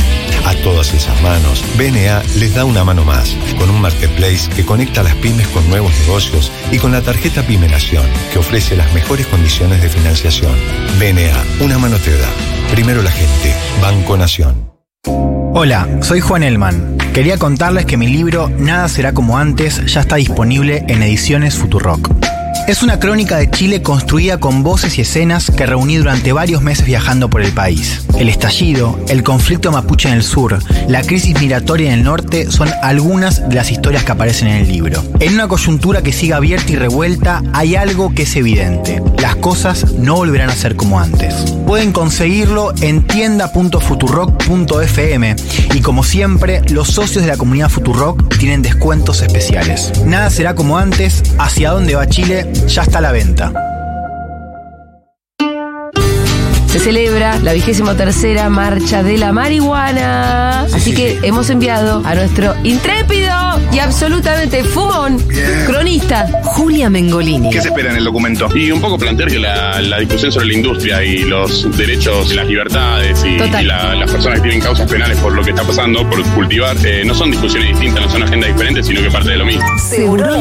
A 0.45 0.53
todas 0.63 0.93
esas 0.93 1.21
manos, 1.21 1.63
BNA 1.77 2.23
les 2.39 2.55
da 2.55 2.63
una 2.63 2.85
mano 2.85 3.03
más, 3.03 3.35
con 3.57 3.69
un 3.69 3.81
marketplace 3.81 4.49
que 4.55 4.65
conecta 4.65 5.01
a 5.01 5.03
las 5.03 5.15
pymes 5.15 5.47
con 5.49 5.67
nuevos 5.69 5.91
negocios 5.99 6.49
y 6.71 6.77
con 6.77 6.93
la 6.93 7.01
tarjeta 7.01 7.43
Pyme 7.45 7.67
Nación, 7.67 8.05
que 8.31 8.39
ofrece 8.39 8.77
las 8.77 8.91
mejores 8.93 9.27
condiciones 9.27 9.81
de 9.81 9.89
financiación. 9.89 10.55
BNA, 10.97 11.63
una 11.65 11.77
mano 11.77 11.97
te 11.97 12.17
da. 12.17 12.29
Primero 12.71 13.01
la 13.01 13.11
gente, 13.11 13.53
Banco 13.81 14.15
Nación. 14.15 14.71
Hola, 15.53 15.87
soy 16.01 16.21
Juan 16.21 16.43
Elman. 16.43 16.98
Quería 17.13 17.37
contarles 17.37 17.85
que 17.85 17.97
mi 17.97 18.07
libro 18.07 18.49
Nada 18.49 18.87
será 18.87 19.13
como 19.13 19.37
antes 19.37 19.85
ya 19.85 20.01
está 20.01 20.17
disponible 20.17 20.85
en 20.87 21.01
ediciones 21.03 21.55
Futurock. 21.55 22.28
Es 22.69 22.83
una 22.83 22.99
crónica 22.99 23.37
de 23.37 23.49
Chile 23.49 23.81
construida 23.81 24.39
con 24.39 24.61
voces 24.61 24.99
y 24.99 25.01
escenas 25.01 25.49
que 25.49 25.65
reuní 25.65 25.97
durante 25.97 26.33
varios 26.33 26.61
meses 26.61 26.85
viajando 26.85 27.27
por 27.27 27.41
el 27.41 27.51
país. 27.51 28.03
El 28.19 28.29
estallido, 28.29 28.99
el 29.07 29.23
conflicto 29.23 29.71
mapuche 29.71 30.07
en 30.07 30.13
el 30.13 30.21
sur, 30.21 30.59
la 30.87 31.01
crisis 31.01 31.33
migratoria 31.39 31.91
en 31.91 31.97
el 31.97 32.05
norte 32.05 32.51
son 32.51 32.69
algunas 32.83 33.49
de 33.49 33.55
las 33.55 33.71
historias 33.71 34.03
que 34.03 34.11
aparecen 34.11 34.49
en 34.49 34.57
el 34.57 34.67
libro. 34.67 35.03
En 35.19 35.33
una 35.33 35.47
coyuntura 35.47 36.03
que 36.03 36.11
sigue 36.11 36.35
abierta 36.35 36.71
y 36.71 36.75
revuelta 36.75 37.41
hay 37.53 37.75
algo 37.75 38.13
que 38.13 38.21
es 38.21 38.35
evidente. 38.35 39.01
Las 39.19 39.37
cosas 39.37 39.93
no 39.93 40.17
volverán 40.17 40.51
a 40.51 40.55
ser 40.55 40.75
como 40.75 40.99
antes. 40.99 41.33
Pueden 41.65 41.91
conseguirlo 41.91 42.75
en 42.81 43.01
tienda.futurock.fm 43.07 45.35
y 45.73 45.81
como 45.81 46.03
siempre, 46.03 46.61
los 46.69 46.89
socios 46.89 47.23
de 47.23 47.29
la 47.29 47.37
comunidad 47.37 47.69
Futurock 47.69 48.37
tienen 48.37 48.61
descuentos 48.61 49.23
especiales. 49.23 49.91
Nada 50.05 50.29
será 50.29 50.53
como 50.53 50.77
antes, 50.77 51.23
hacia 51.39 51.71
dónde 51.71 51.95
va 51.95 52.07
Chile, 52.07 52.45
ya 52.67 52.83
está 52.83 52.99
a 52.99 53.01
la 53.01 53.11
venta. 53.11 53.51
Se 56.67 56.79
celebra 56.79 57.39
la 57.39 57.53
vigésima 57.53 57.95
tercera 57.95 58.47
marcha 58.49 59.01
de 59.01 59.17
la 59.17 59.31
marihuana. 59.31 60.61
Así 60.65 60.93
que 60.93 61.19
hemos 61.23 61.49
enviado 61.49 62.03
a 62.05 62.13
nuestro 62.13 62.55
intrépido 62.63 63.28
y 63.71 63.79
absolutamente 63.79 64.63
fumón 64.63 65.17
cronista, 65.65 66.27
Julia 66.43 66.89
Mengolini. 66.89 67.49
¿Qué 67.49 67.61
se 67.61 67.69
espera 67.69 67.91
en 67.91 67.97
el 67.97 68.03
documento? 68.03 68.47
Y 68.55 68.71
un 68.71 68.81
poco 68.81 68.97
plantear 68.97 69.29
que 69.29 69.39
la, 69.39 69.79
la 69.81 69.99
discusión 69.99 70.31
sobre 70.31 70.47
la 70.47 70.53
industria 70.53 71.03
y 71.03 71.19
los 71.19 71.75
derechos 71.77 72.31
y 72.31 72.35
las 72.35 72.47
libertades 72.47 73.23
y, 73.25 73.37
Total. 73.37 73.63
y 73.63 73.67
la- 73.67 73.95
las 73.95 74.11
personas 74.11 74.39
que 74.39 74.43
tienen 74.49 74.61
causas 74.61 74.89
penales 74.89 75.17
por 75.19 75.33
lo 75.33 75.43
que 75.43 75.51
está 75.51 75.63
pasando, 75.63 76.07
por 76.09 76.23
cultivar, 76.33 76.75
eh, 76.85 77.03
no 77.05 77.13
son 77.13 77.31
discusiones 77.31 77.69
distintas, 77.69 78.03
no 78.05 78.09
son 78.11 78.23
agendas 78.23 78.49
diferentes, 78.51 78.87
sino 78.87 79.01
que 79.01 79.11
parte 79.11 79.29
de 79.31 79.37
lo 79.37 79.45
mismo. 79.45 79.63
Seguro 79.77 80.35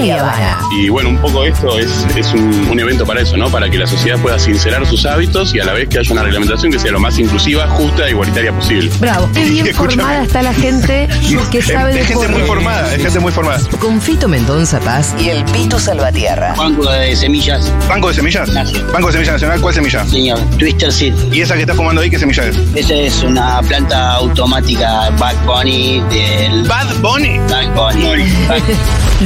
y 0.81 0.88
bueno, 0.88 1.11
un 1.11 1.18
poco 1.18 1.44
esto 1.44 1.78
es, 1.78 2.07
es 2.16 2.33
un, 2.33 2.68
un 2.70 2.81
evento 2.81 3.04
para 3.07 3.20
eso, 3.20 3.37
¿no? 3.37 3.50
Para 3.50 3.68
que 3.70 3.78
la 3.78 3.87
sociedad 3.87 4.18
pueda 4.18 4.38
sincerar 4.38 4.87
sus 4.87 5.04
hábitos 5.07 5.54
y 5.54 5.61
a 5.61 5.64
la 5.64 5.72
vez 5.72 5.88
que 5.88 5.98
haya 5.98 6.12
una 6.12 6.22
reglamentación 6.22 6.70
que 6.72 6.78
sea 6.78 6.92
lo 6.92 7.00
más 7.00 7.18
inclusiva, 7.18 7.66
justa 7.68 8.07
e 8.07 8.11
igualitaria 8.11 8.52
posible. 8.52 8.90
Bravo. 9.00 9.28
Qué 9.35 9.44
bien 9.44 9.66
Escúchame. 9.68 10.02
formada 10.02 10.22
está 10.22 10.42
la 10.42 10.54
gente 10.54 11.09
que 11.50 11.62
sabe 11.62 11.94
de 11.94 12.04
gente 12.04 12.28
muy 12.28 12.42
formada, 12.42 12.94
es 12.94 13.02
gente 13.09 13.21
muy 13.21 13.33
formada. 13.33 13.59
Con 13.81 14.03
Fito 14.03 14.29
Mendoza 14.29 14.81
Paz 14.81 15.14
y 15.18 15.31
el 15.31 15.42
Pito 15.47 15.79
Salvatierra. 15.79 16.53
Banco 16.55 16.90
de 16.90 17.16
semillas. 17.16 17.73
¿Banco 17.88 18.09
de 18.09 18.14
semillas? 18.14 18.51
¿Banco 18.92 19.07
de 19.07 19.12
semillas 19.14 19.33
nacional? 19.33 19.61
¿Cuál 19.62 19.75
semilla? 19.75 20.05
Señor, 20.05 20.38
Twister 20.59 20.92
Seed. 20.92 21.14
¿Y 21.33 21.40
esa 21.40 21.55
que 21.55 21.62
está 21.62 21.75
fumando 21.75 22.03
ahí 22.03 22.11
qué 22.11 22.18
semilla 22.18 22.44
es? 22.44 22.57
Esa 22.75 22.94
es 22.94 23.23
una 23.23 23.62
planta 23.62 24.12
automática 24.12 25.09
Bad 25.18 25.37
Bunny 25.47 26.03
del... 26.11 26.64
¿Bad 26.64 26.97
Bunny? 27.01 27.38
Bad 27.49 27.75
Bunny. 27.75 28.25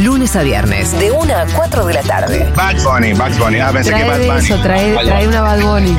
Lunes 0.04 0.36
a 0.36 0.42
viernes, 0.42 0.98
de 0.98 1.10
1 1.10 1.34
a 1.34 1.44
4 1.54 1.84
de 1.84 1.94
la 1.94 2.02
tarde. 2.02 2.48
Bad 2.54 2.76
Bunny, 2.84 3.12
Bad 3.14 3.32
Bunny. 3.36 3.58
Ah, 3.58 3.70
pensé 3.72 3.92
que 3.92 4.04
Bad 4.04 4.20
Bunny. 4.20 4.38
eso, 4.38 4.58
trae, 4.62 4.94
trae 5.04 5.26
una 5.26 5.42
Bad 5.42 5.60
Bunny. 5.60 5.96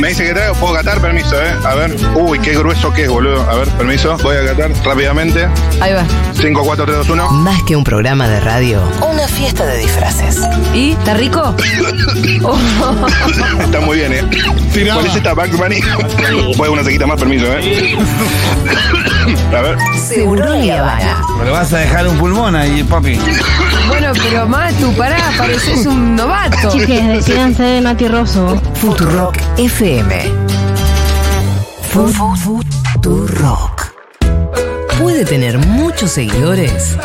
Me 0.00 0.08
dice 0.08 0.24
que 0.24 0.34
traigo, 0.34 0.54
puedo 0.56 0.74
catar, 0.74 1.00
permiso, 1.00 1.40
¿eh? 1.40 1.54
A 1.64 1.74
ver. 1.76 1.96
Uy, 2.16 2.40
qué 2.40 2.58
grueso 2.58 2.92
que 2.92 3.04
es, 3.04 3.08
boludo. 3.08 3.48
A 3.48 3.54
ver, 3.54 3.68
permiso. 3.70 4.16
Voy 4.18 4.36
a 4.36 4.44
catar 4.44 4.72
rápidamente. 4.84 5.48
Ahí 5.80 5.92
va. 5.92 6.04
5, 6.34 6.62
4, 6.64 6.86
3, 6.88 6.96
2, 7.06 7.10
1. 7.10 7.30
Más 7.32 7.62
que 7.64 7.76
un 7.76 7.84
programa 7.84 8.26
de 8.28 8.40
radio, 8.40 8.80
una 9.06 9.28
fiesta 9.28 9.66
de 9.66 9.76
disfraces. 9.76 10.40
¿Y? 10.72 10.92
¿Está 10.92 11.12
rico? 11.12 11.54
Oh. 12.42 12.58
Está 13.60 13.80
muy 13.80 13.98
bien, 13.98 14.14
¿eh? 14.14 14.24
¿Cuál 14.94 15.06
es 15.06 15.16
esta 15.16 15.34
Bad 15.34 15.50
Bunny? 15.50 15.80
Voy 16.56 16.68
a 16.68 16.70
una 16.70 16.82
sequita 16.82 17.06
más, 17.06 17.18
permiso, 17.18 17.44
¿eh? 17.46 17.94
A 19.54 19.60
ver. 19.60 19.76
Seguro 19.98 20.56
y 20.56 20.70
Habana. 20.70 21.20
Pero 21.38 21.52
vas 21.52 21.70
a 21.74 21.78
dejar 21.78 22.08
un 22.08 22.16
pulmón 22.16 22.56
ahí, 22.56 22.82
papi. 22.82 23.18
Bueno, 23.88 24.12
pero 24.22 24.48
Matu, 24.48 24.90
pará, 24.94 25.30
pareces 25.36 25.84
un 25.84 26.16
novato. 26.16 26.70
Chiques, 26.70 27.06
despídanse 27.06 27.64
de 27.64 27.80
Nati 27.82 28.08
Rosso. 28.08 28.58
Futurock 28.76 29.36
FM. 29.58 30.32
Futurock. 31.92 33.77
Puede 34.98 35.24
tener 35.24 35.58
muchos 35.58 36.10
seguidores 36.10 36.96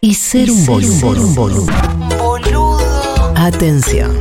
y, 0.00 0.10
y 0.10 0.14
ser 0.14 0.50
un 0.50 0.66
boludo. 0.66 1.66
Atención. 3.34 4.18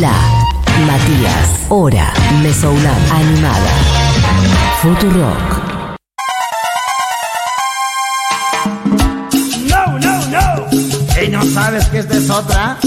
La 0.00 0.12
Matías 0.86 1.66
Hora 1.68 2.12
Mesoulab 2.42 3.12
Animada. 3.12 3.70
Futurock 4.82 5.63
sabes 11.54 11.86
que 11.86 11.98
esta 11.98 12.16
es 12.16 12.28
otra? 12.30 12.78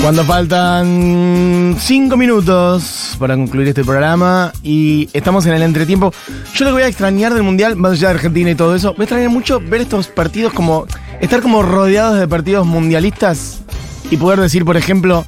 Cuando 0.00 0.24
faltan 0.24 1.76
cinco 1.78 2.16
minutos 2.16 3.14
para 3.18 3.34
concluir 3.36 3.68
este 3.68 3.84
programa 3.84 4.52
y 4.62 5.10
estamos 5.12 5.44
en 5.44 5.52
el 5.52 5.62
entretiempo, 5.62 6.14
yo 6.54 6.64
lo 6.64 6.70
que 6.70 6.74
voy 6.74 6.82
a 6.84 6.88
extrañar 6.88 7.34
del 7.34 7.42
Mundial, 7.42 7.76
más 7.76 7.92
allá 7.92 8.08
de 8.08 8.14
Argentina 8.14 8.50
y 8.50 8.54
todo 8.54 8.74
eso, 8.74 8.92
voy 8.94 9.02
a 9.02 9.04
extrañar 9.04 9.28
mucho 9.28 9.60
ver 9.60 9.82
estos 9.82 10.08
partidos 10.08 10.54
como, 10.54 10.86
estar 11.20 11.42
como 11.42 11.62
rodeados 11.62 12.18
de 12.18 12.26
partidos 12.26 12.66
mundialistas 12.66 13.60
y 14.10 14.16
poder 14.16 14.40
decir, 14.40 14.64
por 14.64 14.78
ejemplo, 14.78 15.26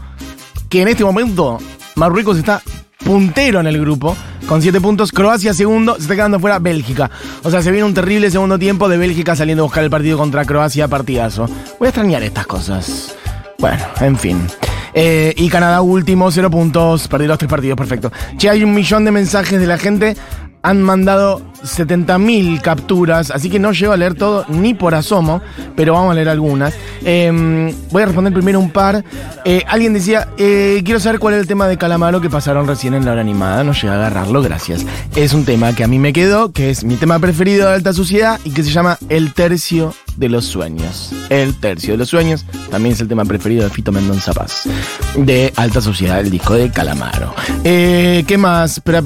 que 0.71 0.81
en 0.81 0.89
este 0.89 1.05
momento 1.05 1.59
Marruecos 1.95 2.39
está 2.39 2.63
puntero 3.05 3.61
en 3.61 3.67
el 3.67 3.79
grupo 3.79 4.17
con 4.47 4.63
siete 4.63 4.81
puntos, 4.81 5.13
Croacia 5.13 5.55
segundo, 5.55 5.97
se 5.97 6.03
está 6.03 6.15
quedando 6.15 6.41
fuera 6.41 6.59
Bélgica. 6.59 7.11
O 7.43 7.51
sea, 7.51 7.63
se 7.63 7.71
viene 7.71 7.87
un 7.87 7.95
terrible 7.95 8.31
segundo 8.31 8.59
tiempo 8.59 8.89
de 8.89 8.99
Bélgica 8.99 9.37
saliendo 9.37 9.63
a 9.63 9.67
buscar 9.67 9.85
el 9.85 9.91
partido 9.91 10.19
contra 10.19 10.45
Croacia, 10.45 10.89
partidazo. 10.89 11.49
Voy 11.79 11.87
a 11.87 11.89
extrañar 11.91 12.23
estas 12.23 12.47
cosas. 12.47 13.15
Bueno, 13.59 13.85
en 14.01 14.17
fin. 14.17 14.47
Eh, 14.95 15.35
y 15.37 15.49
Canadá 15.49 15.83
último, 15.83 16.31
cero 16.31 16.51
puntos, 16.51 17.07
perdió 17.09 17.29
los 17.29 17.39
tres 17.39 17.51
partidos, 17.51 17.77
perfecto. 17.77 18.11
Che, 18.37 18.51
hay 18.51 18.65
un 18.65 18.75
millón 18.75 19.05
de 19.05 19.13
mensajes 19.13 19.61
de 19.61 19.67
la 19.67 19.79
gente. 19.79 20.17
Han 20.63 20.83
mandado 20.83 21.41
70.000 21.63 22.61
capturas, 22.61 23.31
así 23.31 23.51
que 23.51 23.59
no 23.59 23.73
llego 23.73 23.93
a 23.93 23.97
leer 23.97 24.15
todo 24.15 24.45
ni 24.49 24.75
por 24.75 24.95
asomo, 24.95 25.41
pero 25.77 25.95
vamos 25.95 26.13
a 26.13 26.15
leer 26.15 26.29
algunas. 26.29 26.75
Eh, 27.03 27.75
voy 27.91 28.03
a 28.03 28.07
responder 28.07 28.33
primero 28.33 28.61
un 28.61 28.71
par. 28.71 29.05
Eh, 29.45 29.65
alguien 29.67 29.93
decía, 29.93 30.29
eh, 30.39 30.83
quiero 30.85 31.01
saber 31.01 31.19
cuál 31.19 31.35
es 31.35 31.41
el 31.41 31.47
tema 31.47 31.67
de 31.67 31.77
Calamaro 31.77 32.21
que 32.21 32.31
pasaron 32.31 32.67
recién 32.67 32.95
en 32.95 33.05
la 33.05 33.13
hora 33.13 33.21
animada. 33.21 33.65
No 33.65 33.73
llegué 33.73 33.89
a 33.89 33.95
agarrarlo, 33.95 34.43
gracias. 34.43 34.85
Es 35.17 35.33
un 35.33 35.45
tema 35.45 35.75
que 35.75 35.85
a 35.85 35.89
mí 35.89 35.99
me 35.99 36.13
quedó, 36.13 36.53
que 36.53 36.71
es 36.71 36.85
mi 36.85 36.97
tema 36.97 37.19
preferido 37.19 37.69
de 37.69 37.75
Alta 37.75 37.93
Suciedad 37.93 38.41
y 38.45 38.51
que 38.51 38.63
se 38.63 38.71
llama 38.71 38.99
El 39.09 39.33
Tercio 39.33 39.95
de 40.17 40.29
los 40.29 40.45
Sueños. 40.45 41.13
El 41.31 41.55
Tercio 41.59 41.95
de 41.95 41.99
los 41.99 42.09
Sueños 42.09 42.45
también 42.71 42.95
es 42.95 43.01
el 43.01 43.09
tema 43.09 43.25
preferido 43.25 43.65
de 43.65 43.71
Fito 43.71 43.93
Mendonza 43.93 44.33
Paz. 44.33 44.69
De 45.17 45.53
Alta 45.57 45.81
Sociedad, 45.81 46.21
el 46.21 46.31
disco 46.31 46.55
de 46.55 46.71
Calamaro. 46.71 47.35
Eh, 47.65 48.25
¿Qué 48.27 48.37
más? 48.39 48.79
Espera. 48.79 49.01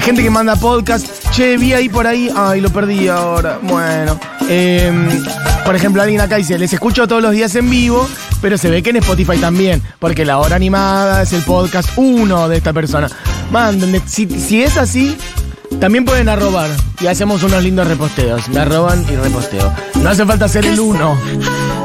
Gente 0.00 0.22
que 0.22 0.30
manda 0.30 0.56
podcast. 0.56 1.06
Che, 1.32 1.56
vi 1.56 1.72
ahí 1.72 1.88
por 1.88 2.06
ahí. 2.06 2.30
Ay, 2.34 2.60
lo 2.60 2.70
perdí 2.70 3.08
ahora. 3.08 3.58
Bueno. 3.62 4.18
Eh, 4.48 4.92
por 5.64 5.76
ejemplo, 5.76 6.00
alguien 6.00 6.20
acá 6.20 6.36
dice, 6.36 6.58
les 6.58 6.72
escucho 6.72 7.06
todos 7.06 7.20
los 7.20 7.32
días 7.32 7.54
en 7.54 7.68
vivo, 7.68 8.08
pero 8.40 8.56
se 8.56 8.70
ve 8.70 8.82
que 8.82 8.90
en 8.90 8.96
Spotify 8.96 9.36
también, 9.38 9.82
porque 9.98 10.24
la 10.24 10.38
hora 10.38 10.56
animada 10.56 11.22
es 11.22 11.34
el 11.34 11.42
podcast 11.42 11.90
uno 11.96 12.48
de 12.48 12.56
esta 12.56 12.72
persona. 12.72 13.10
Manden, 13.50 14.00
si, 14.06 14.26
si 14.26 14.62
es 14.62 14.78
así, 14.78 15.14
también 15.80 16.04
pueden 16.06 16.28
arrobar 16.28 16.70
y 17.00 17.06
hacemos 17.06 17.42
unos 17.42 17.62
lindos 17.62 17.86
reposteos. 17.86 18.48
Me 18.48 18.60
arroban 18.60 19.04
y 19.12 19.16
reposteo. 19.16 19.70
No 20.02 20.08
hace 20.08 20.24
falta 20.24 20.48
ser 20.48 20.64
el 20.66 20.80
uno. 20.80 21.16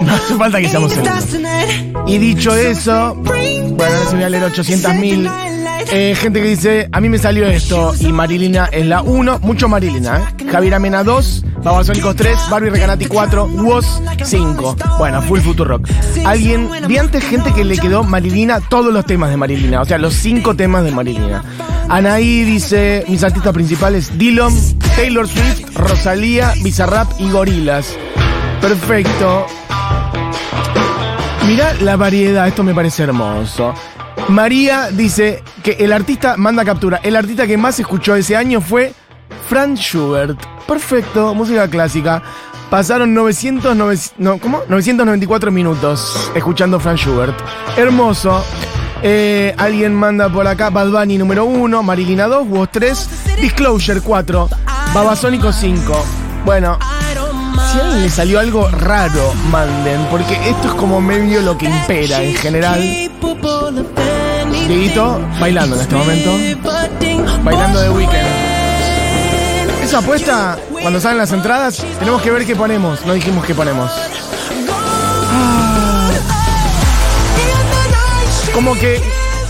No 0.04 0.14
hace 0.14 0.36
falta 0.36 0.60
que 0.60 0.68
seamos 0.68 0.92
el 0.98 1.00
uno. 1.02 2.04
Y 2.08 2.18
dicho 2.18 2.54
eso, 2.54 3.16
bueno, 3.16 3.78
ahora 3.80 4.06
sí 4.10 4.16
voy 4.16 4.24
a 4.24 4.30
leer 4.30 4.44
800 4.44 4.96
mil. 4.96 5.30
Eh, 5.92 6.16
gente 6.16 6.42
que 6.42 6.48
dice, 6.48 6.90
a 6.92 7.00
mí 7.02 7.10
me 7.10 7.18
salió 7.18 7.46
esto 7.46 7.94
y 8.00 8.12
Marilina 8.12 8.66
es 8.72 8.86
la 8.86 9.02
1, 9.02 9.40
mucho 9.40 9.68
Marilina, 9.68 10.18
¿eh? 10.40 10.46
Javier 10.52 10.76
Amena 10.76 11.04
2, 11.04 11.46
Babasónicos 11.64 12.16
3, 12.16 12.38
Barbie 12.50 12.70
Recanati 12.70 13.06
4, 13.06 13.46
Woz 13.46 14.02
5. 14.24 14.76
Bueno, 14.98 15.22
full 15.22 15.40
Futurock. 15.40 15.88
Alguien, 16.26 16.70
vi 16.88 16.98
antes 16.98 17.24
gente 17.24 17.54
que 17.54 17.64
le 17.64 17.78
quedó 17.78 18.04
Marilina 18.04 18.60
todos 18.62 18.94
los 18.94 19.06
temas 19.06 19.30
de 19.30 19.38
Marilina, 19.38 19.82
o 19.82 19.86
sea, 19.86 19.98
los 19.98 20.14
5 20.16 20.56
temas 20.56 20.84
de 20.84 20.92
Marilina. 20.92 21.44
Anaí 21.90 22.44
dice, 22.44 23.06
mis 23.08 23.24
artistas 23.24 23.54
principales, 23.54 24.18
Dillon, 24.18 24.54
Taylor 24.96 25.28
Swift, 25.28 25.76
Rosalía, 25.76 26.54
Bizarrap 26.64 27.12
y 27.20 27.30
Gorilas. 27.30 27.96
Perfecto. 28.62 29.46
Mirá 31.46 31.74
la 31.82 31.98
variedad, 31.98 32.48
esto 32.48 32.64
me 32.64 32.74
parece 32.74 33.04
hermoso. 33.04 33.74
María 34.30 34.90
dice 34.92 35.44
que 35.64 35.72
el 35.80 35.92
artista 35.94 36.36
manda 36.38 36.64
captura. 36.66 37.00
El 37.04 37.16
artista 37.16 37.46
que 37.46 37.58
más 37.58 37.80
escuchó 37.80 38.16
ese 38.16 38.36
año 38.36 38.62
fue 38.62 38.94
Franz 39.48 39.80
Schubert. 39.80 40.40
Perfecto, 40.68 41.34
música 41.36 41.68
clásica. 41.68 42.22
Pasaron 42.70 43.14
900, 43.14 43.76
nove- 43.78 44.12
no, 44.18 44.40
¿cómo? 44.40 44.62
994 44.68 45.52
minutos 45.52 46.32
escuchando 46.34 46.80
Franz 46.80 47.02
Schubert. 47.02 47.36
Hermoso. 47.78 48.44
Eh, 49.04 49.54
alguien 49.58 49.94
manda 49.94 50.30
por 50.30 50.48
acá 50.48 50.70
Bad 50.70 50.90
Bunny 50.90 51.18
número 51.18 51.44
1, 51.46 51.84
Marilina 51.84 52.26
2, 52.28 52.48
Woz 52.48 52.70
3, 52.72 53.10
Disclosure 53.42 54.00
4, 54.02 54.50
Babasónico 54.94 55.52
5. 55.52 56.06
Bueno, 56.46 56.80
si 57.72 57.80
a 57.80 57.82
alguien 57.84 58.02
le 58.02 58.10
salió 58.10 58.40
algo 58.40 58.70
raro, 58.70 59.34
manden, 59.52 60.08
porque 60.10 60.34
esto 60.50 60.70
es 60.70 60.74
como 60.76 61.02
medio 61.02 61.42
lo 61.42 61.58
que 61.58 61.66
impera 61.66 62.24
en 62.24 62.34
general. 62.36 62.80
Dieguito, 64.68 65.20
bailando 65.40 65.76
en 65.76 65.82
este 65.82 65.96
momento. 65.96 66.32
Bailando 67.44 67.82
de 67.82 67.90
weekend. 67.90 68.28
Esa 69.84 69.98
apuesta, 69.98 70.58
cuando 70.82 71.02
salen 71.02 71.18
las 71.18 71.34
entradas, 71.34 71.84
tenemos 72.00 72.22
que 72.22 72.32
ver 72.32 72.46
qué 72.46 72.56
ponemos. 72.56 73.06
No 73.06 73.14
dijimos 73.14 73.46
qué 73.46 73.54
ponemos. 73.54 73.92
Ah. 75.30 76.10
Como 78.54 78.74
que 78.76 79.02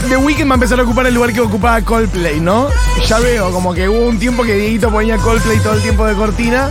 The 0.10 0.18
Weeknd 0.18 0.50
va 0.50 0.54
a 0.54 0.56
empezar 0.56 0.80
a 0.80 0.84
ocupar 0.84 1.06
el 1.06 1.14
lugar 1.14 1.32
que 1.32 1.42
ocupaba 1.42 1.80
Coldplay, 1.82 2.40
¿no? 2.40 2.70
Ya 3.08 3.20
veo, 3.20 3.52
como 3.52 3.74
que 3.74 3.88
hubo 3.88 4.08
un 4.08 4.18
tiempo 4.18 4.44
que 4.44 4.56
Dieguito 4.56 4.90
ponía 4.90 5.18
Coldplay 5.18 5.60
todo 5.60 5.74
el 5.74 5.82
tiempo 5.82 6.06
de 6.06 6.16
cortina 6.16 6.70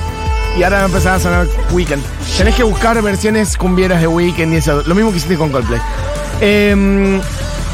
y 0.59 0.63
ahora 0.63 0.79
va 0.79 0.83
a 0.83 0.87
empezar 0.87 1.15
a 1.15 1.21
sonar 1.21 1.47
Weekend. 1.71 2.03
Tenés 2.37 2.57
que 2.57 2.65
buscar 2.65 3.01
versiones 3.01 3.57
cumbieras 3.57 4.01
de 4.01 4.09
Weekend 4.09 4.55
y 4.55 4.57
eso. 4.57 4.83
Lo 4.85 4.95
mismo 4.95 5.13
que 5.13 5.19
hiciste 5.19 5.37
con 5.37 5.51
Coldplay. 5.51 5.81
Eh, 6.41 7.21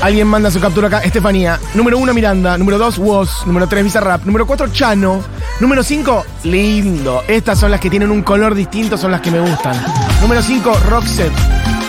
alguien 0.01 0.27
manda 0.27 0.51
su 0.51 0.61
captura 0.61 0.89
acá. 0.89 1.03
Estefanía. 1.03 1.59
Número 1.75 1.99
1, 1.99 2.15
Miranda. 2.15 2.59
Número 2.59 2.79
2, 2.79 2.99
Woz. 2.99 3.47
Número 3.47 3.67
3, 3.67 3.85
Bizarrap. 3.85 4.25
Número 4.25 4.47
4, 4.47 4.69
Chano. 4.73 5.23
Número 5.61 5.83
5, 5.83 6.25
Lindo. 6.45 7.23
Estas 7.29 7.59
son 7.59 7.71
las 7.71 7.81
que 7.81 7.91
tienen 7.91 8.11
un 8.11 8.23
color 8.23 8.55
distinto, 8.55 8.97
son 8.97 9.11
las 9.11 9.21
que 9.21 9.31
me 9.31 9.41
gustan. 9.41 9.77
Número 10.21 10.43
5, 10.43 10.73
Roxette. 10.89 11.33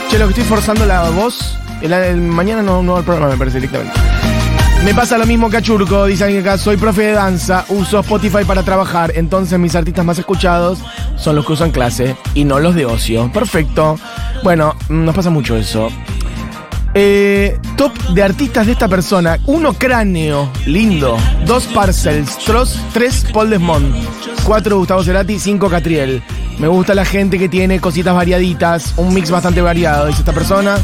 Che, 0.09 0.17
lo 0.17 0.25
que 0.25 0.31
estoy 0.31 0.45
forzando 0.45 0.85
la 0.85 1.09
voz. 1.09 1.57
Mañana 2.17 2.61
no, 2.61 2.83
no 2.83 2.93
va 2.93 2.99
el 2.99 3.05
programa, 3.05 3.31
me 3.31 3.37
parece 3.37 3.57
directamente. 3.57 3.93
Me 4.83 4.93
pasa 4.93 5.17
lo 5.17 5.25
mismo 5.25 5.49
que 5.49 5.57
a 5.57 5.61
Churco, 5.61 6.05
dice 6.05 6.23
alguien 6.23 6.41
acá, 6.41 6.57
soy 6.57 6.77
profe 6.77 7.01
de 7.01 7.11
danza, 7.11 7.65
uso 7.67 7.99
Spotify 7.99 8.45
para 8.47 8.63
trabajar, 8.63 9.11
entonces 9.13 9.59
mis 9.59 9.75
artistas 9.75 10.05
más 10.05 10.17
escuchados 10.17 10.79
son 11.17 11.35
los 11.35 11.45
que 11.45 11.51
usan 11.51 11.71
clase 11.71 12.15
y 12.33 12.45
no 12.45 12.59
los 12.59 12.75
de 12.75 12.85
ocio. 12.85 13.29
Perfecto. 13.33 13.99
Bueno, 14.41 14.75
nos 14.87 15.13
pasa 15.13 15.29
mucho 15.29 15.57
eso. 15.57 15.89
Eh, 16.93 17.59
top 17.77 17.93
de 18.09 18.23
artistas 18.23 18.65
de 18.65 18.71
esta 18.71 18.87
persona. 18.87 19.37
Uno 19.45 19.73
cráneo, 19.73 20.51
lindo. 20.65 21.17
Dos 21.45 21.65
parcels. 21.67 22.37
Tres 22.93 23.25
Paul 23.31 23.49
Desmond. 23.51 23.93
Cuatro 24.43 24.77
Gustavo 24.77 25.03
Cerati, 25.03 25.39
cinco 25.39 25.69
Catriel. 25.69 26.23
Me 26.57 26.67
gusta 26.67 26.95
la 26.95 27.05
gente 27.05 27.37
que 27.37 27.47
tiene 27.47 27.79
cositas 27.79 28.13
variaditas. 28.13 28.93
Un 28.97 29.13
mix 29.13 29.29
bastante 29.29 29.61
variado, 29.61 30.07
dice 30.07 30.19
esta 30.19 30.33
persona. 30.33 30.77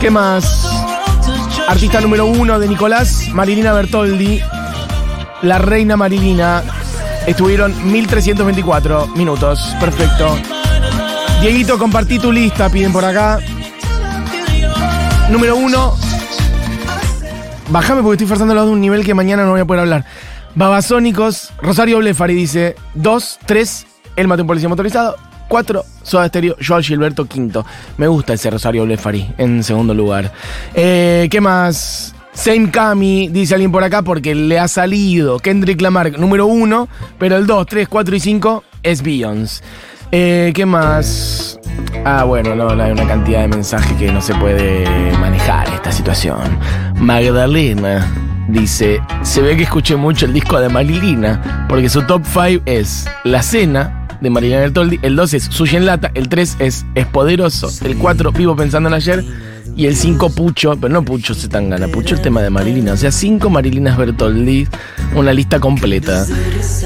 ¿Qué 0.00 0.10
más? 0.10 0.68
Artista 1.68 2.00
número 2.00 2.24
uno 2.26 2.58
de 2.58 2.66
Nicolás, 2.66 3.28
Marilina 3.32 3.72
Bertoldi. 3.72 4.40
La 5.42 5.58
reina 5.58 5.96
Marilina. 5.96 6.62
Estuvieron 7.26 7.92
1324 7.92 9.08
minutos. 9.08 9.76
Perfecto. 9.78 10.38
Dieguito, 11.42 11.78
compartí 11.78 12.18
tu 12.18 12.32
lista, 12.32 12.70
piden 12.70 12.92
por 12.92 13.04
acá. 13.04 13.38
Número 15.30 15.56
uno. 15.56 15.94
Bajame 17.70 18.02
porque 18.02 18.14
estoy 18.14 18.26
forzándolo 18.26 18.64
de 18.64 18.70
un 18.70 18.80
nivel 18.80 19.04
que 19.04 19.12
mañana 19.12 19.44
no 19.44 19.50
voy 19.50 19.60
a 19.60 19.66
poder 19.66 19.80
hablar. 19.80 20.04
Babasónicos, 20.54 21.52
Rosario 21.60 21.98
Blefari 21.98 22.34
dice 22.34 22.76
2, 22.94 23.40
3, 23.44 23.86
El 24.16 24.26
Mate 24.26 24.42
un 24.42 24.48
Policía 24.48 24.70
Motorizado, 24.70 25.16
4, 25.48 25.84
Soda 26.02 26.28
Stereo, 26.28 26.56
Gilberto 26.80 27.26
quinto. 27.26 27.66
Me 27.98 28.08
gusta 28.08 28.32
ese 28.32 28.50
Rosario 28.50 28.84
Blefari 28.84 29.30
en 29.36 29.62
segundo 29.62 29.92
lugar. 29.92 30.32
Eh, 30.74 31.28
¿Qué 31.30 31.40
más? 31.42 32.14
Same 32.32 32.70
Cami, 32.70 33.28
dice 33.28 33.54
alguien 33.54 33.70
por 33.70 33.84
acá, 33.84 34.02
porque 34.02 34.34
le 34.34 34.58
ha 34.58 34.68
salido 34.68 35.38
Kendrick 35.40 35.80
Lamar 35.82 36.18
número 36.18 36.46
1, 36.46 36.88
pero 37.18 37.36
el 37.36 37.46
2, 37.46 37.66
3, 37.66 37.88
4 37.88 38.16
y 38.16 38.20
5 38.20 38.64
es 38.82 39.02
Beyoncé. 39.02 39.62
Eh, 40.10 40.52
¿Qué 40.54 40.64
más? 40.64 41.58
Ah, 42.04 42.24
bueno, 42.24 42.54
no, 42.54 42.70
hay 42.70 42.92
una 42.92 43.06
cantidad 43.06 43.42
de 43.42 43.48
mensajes 43.48 43.92
que 43.98 44.10
no 44.10 44.22
se 44.22 44.34
puede 44.34 44.86
manejar 45.18 45.68
esta 45.68 45.92
situación. 45.92 46.58
Magdalena 46.96 48.06
dice, 48.48 49.00
se 49.22 49.42
ve 49.42 49.56
que 49.56 49.64
escuché 49.64 49.96
mucho 49.96 50.24
el 50.24 50.32
disco 50.32 50.58
de 50.60 50.70
Marilina, 50.70 51.66
porque 51.68 51.90
su 51.90 52.02
top 52.02 52.22
5 52.24 52.62
es 52.64 53.06
La 53.24 53.42
Cena 53.42 54.06
de 54.20 54.30
Marilina 54.30 54.60
Bertoldi, 54.60 54.98
el 55.02 55.14
2 55.14 55.34
es 55.34 55.44
Sushi 55.44 55.76
en 55.76 55.86
Lata, 55.86 56.10
el 56.14 56.28
3 56.28 56.56
es 56.58 56.86
Es 56.94 57.06
Poderoso, 57.06 57.70
el 57.84 57.96
4 57.96 58.32
Vivo 58.32 58.56
Pensando 58.56 58.88
en 58.88 58.94
Ayer 58.94 59.24
y 59.76 59.86
el 59.86 59.94
5 59.94 60.30
Pucho, 60.30 60.76
pero 60.80 60.92
no 60.92 61.04
Pucho 61.04 61.34
se 61.34 61.48
tan 61.48 61.68
gana, 61.68 61.86
Pucho 61.88 62.14
el 62.14 62.22
tema 62.22 62.40
de 62.40 62.48
Marilina, 62.48 62.94
o 62.94 62.96
sea, 62.96 63.12
5 63.12 63.50
Marilinas 63.50 63.98
Bertoldi, 63.98 64.66
una 65.14 65.34
lista 65.34 65.60
completa. 65.60 66.24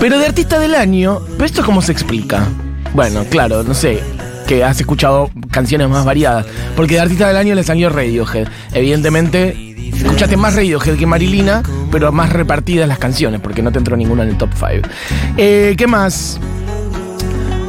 Pero 0.00 0.18
de 0.18 0.26
artista 0.26 0.58
del 0.58 0.74
año, 0.74 1.20
¿pero 1.34 1.44
esto 1.44 1.64
cómo 1.64 1.80
se 1.80 1.92
explica? 1.92 2.48
Bueno, 2.95 3.24
claro, 3.30 3.62
no 3.62 3.74
sé, 3.74 4.03
que 4.47 4.64
has 4.64 4.78
escuchado 4.78 5.30
canciones 5.51 5.88
más 5.88 6.05
variadas. 6.05 6.47
Porque 6.76 6.95
de 6.95 7.01
artista 7.01 7.28
del 7.28 7.36
año 7.36 7.55
le 7.55 7.62
salió 7.62 7.88
Radiohead. 7.88 8.49
Evidentemente, 8.72 9.90
escuchaste 9.97 10.36
más 10.36 10.55
Radiohead 10.55 10.97
que 10.97 11.07
Marilina, 11.07 11.62
pero 11.90 12.12
más 12.12 12.32
repartidas 12.32 12.88
las 12.88 12.99
canciones, 12.99 13.40
porque 13.40 13.62
no 13.62 13.72
te 13.72 13.78
entró 13.78 13.97
ninguna 13.97 14.24
en 14.24 14.30
el 14.30 14.36
top 14.36 14.51
5. 14.55 14.88
Eh, 15.36 15.74
¿Qué 15.76 15.86
más? 15.86 16.38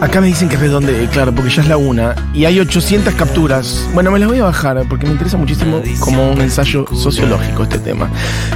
Acá 0.01 0.19
me 0.19 0.27
dicen 0.27 0.49
que 0.49 0.57
redonde, 0.57 1.07
claro, 1.13 1.33
porque 1.33 1.49
ya 1.49 1.61
es 1.61 1.69
la 1.69 1.77
una. 1.77 2.13
Y 2.33 2.43
hay 2.43 2.59
800 2.59 3.13
capturas. 3.13 3.87
Bueno, 3.93 4.11
me 4.11 4.19
las 4.19 4.27
voy 4.27 4.39
a 4.39 4.43
bajar 4.43 4.83
porque 4.89 5.05
me 5.05 5.13
interesa 5.13 5.37
muchísimo 5.37 5.81
como 6.01 6.29
un 6.29 6.41
ensayo 6.41 6.85
sociológico 6.93 7.63
este 7.63 7.79
tema. 7.79 8.09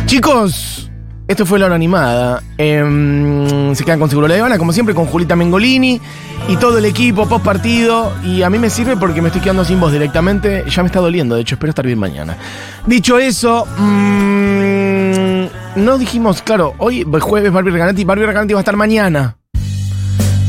Chicos, 0.06 0.92
esto 1.28 1.46
fue 1.46 1.60
la 1.60 1.66
hora 1.66 1.76
animada. 1.76 2.42
Em, 2.58 3.76
se 3.76 3.84
quedan 3.84 4.00
con 4.00 4.10
Seguro 4.10 4.28
La 4.28 4.36
Habana, 4.36 4.58
como 4.58 4.72
siempre, 4.72 4.96
con 4.96 5.06
Julita 5.08 5.36
Mengolini 5.36 6.00
y 6.48 6.56
todo 6.56 6.78
el 6.78 6.86
equipo 6.86 7.28
post 7.28 7.44
partido. 7.44 8.14
Y 8.24 8.44
a 8.44 8.50
mí 8.50 8.58
me 8.58 8.70
sirve 8.70 8.96
porque 8.96 9.22
me 9.22 9.28
estoy 9.28 9.42
quedando 9.42 9.66
sin 9.66 9.80
voz 9.80 9.92
directamente. 9.92 10.64
Ya 10.70 10.84
me 10.84 10.88
está 10.88 11.00
doliendo, 11.00 11.36
de 11.36 11.42
hecho, 11.42 11.56
espero 11.56 11.72
estar 11.72 11.86
bien 11.86 12.00
mañana. 12.00 12.38
Dicho 12.86 13.20
eso, 13.20 13.66
mm, 13.78 15.46
no 15.84 15.98
dijimos, 15.98 16.42
claro, 16.42 16.76
hoy 16.78 17.06
jueves 17.20 17.52
Barbie 17.52 17.72
Recanati, 17.72 18.06
Barbie 18.06 18.26
Recanati 18.26 18.54
va 18.54 18.60
a 18.60 18.62
estar 18.62 18.78
mañana. 18.78 19.38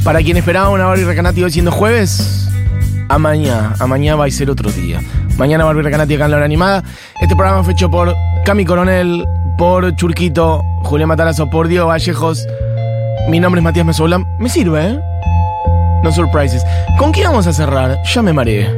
Para 0.05 0.23
quien 0.23 0.37
esperaba 0.37 0.69
una 0.71 0.87
Barbie 0.87 1.05
Recanati 1.05 1.43
hoy 1.43 1.51
siendo 1.51 1.73
jueves, 1.73 2.49
a 3.09 3.19
mañana, 3.19 3.75
a 3.81 3.87
mañana 3.89 4.17
va 4.17 4.27
a 4.27 4.31
ser 4.31 4.49
otro 4.49 4.71
día. 4.71 5.01
Mañana 5.39 5.65
Barbie 5.65 5.83
Recanati 5.83 6.15
acá 6.15 6.27
en 6.27 6.31
la 6.31 6.37
hora 6.37 6.47
animada. 6.47 6.85
Este 7.21 7.35
programa 7.35 7.65
fue 7.65 7.73
hecho 7.73 7.91
por 7.91 8.15
Cami 8.45 8.65
Coronel, 8.65 9.27
por 9.59 9.95
Churquito, 9.97 10.65
Julián 10.85 11.09
Matarazo, 11.09 11.51
por 11.51 11.67
Diego 11.67 11.89
Vallejos. 11.89 12.47
Mi 13.29 13.41
nombre 13.41 13.59
es 13.59 13.65
Matías 13.65 13.85
Mesoula. 13.85 14.25
Me 14.39 14.49
sirve, 14.49 14.87
¿eh? 14.87 15.01
No 16.05 16.13
surprises. 16.13 16.65
¿Con 16.97 17.11
qué 17.11 17.25
vamos 17.25 17.47
a 17.49 17.53
cerrar? 17.53 17.99
Ya 18.05 18.23
me 18.23 18.33
mareé. 18.33 18.71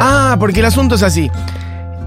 Ah, 0.00 0.36
porque 0.38 0.60
el 0.60 0.66
asunto 0.66 0.96
es 0.96 1.04
así. 1.04 1.30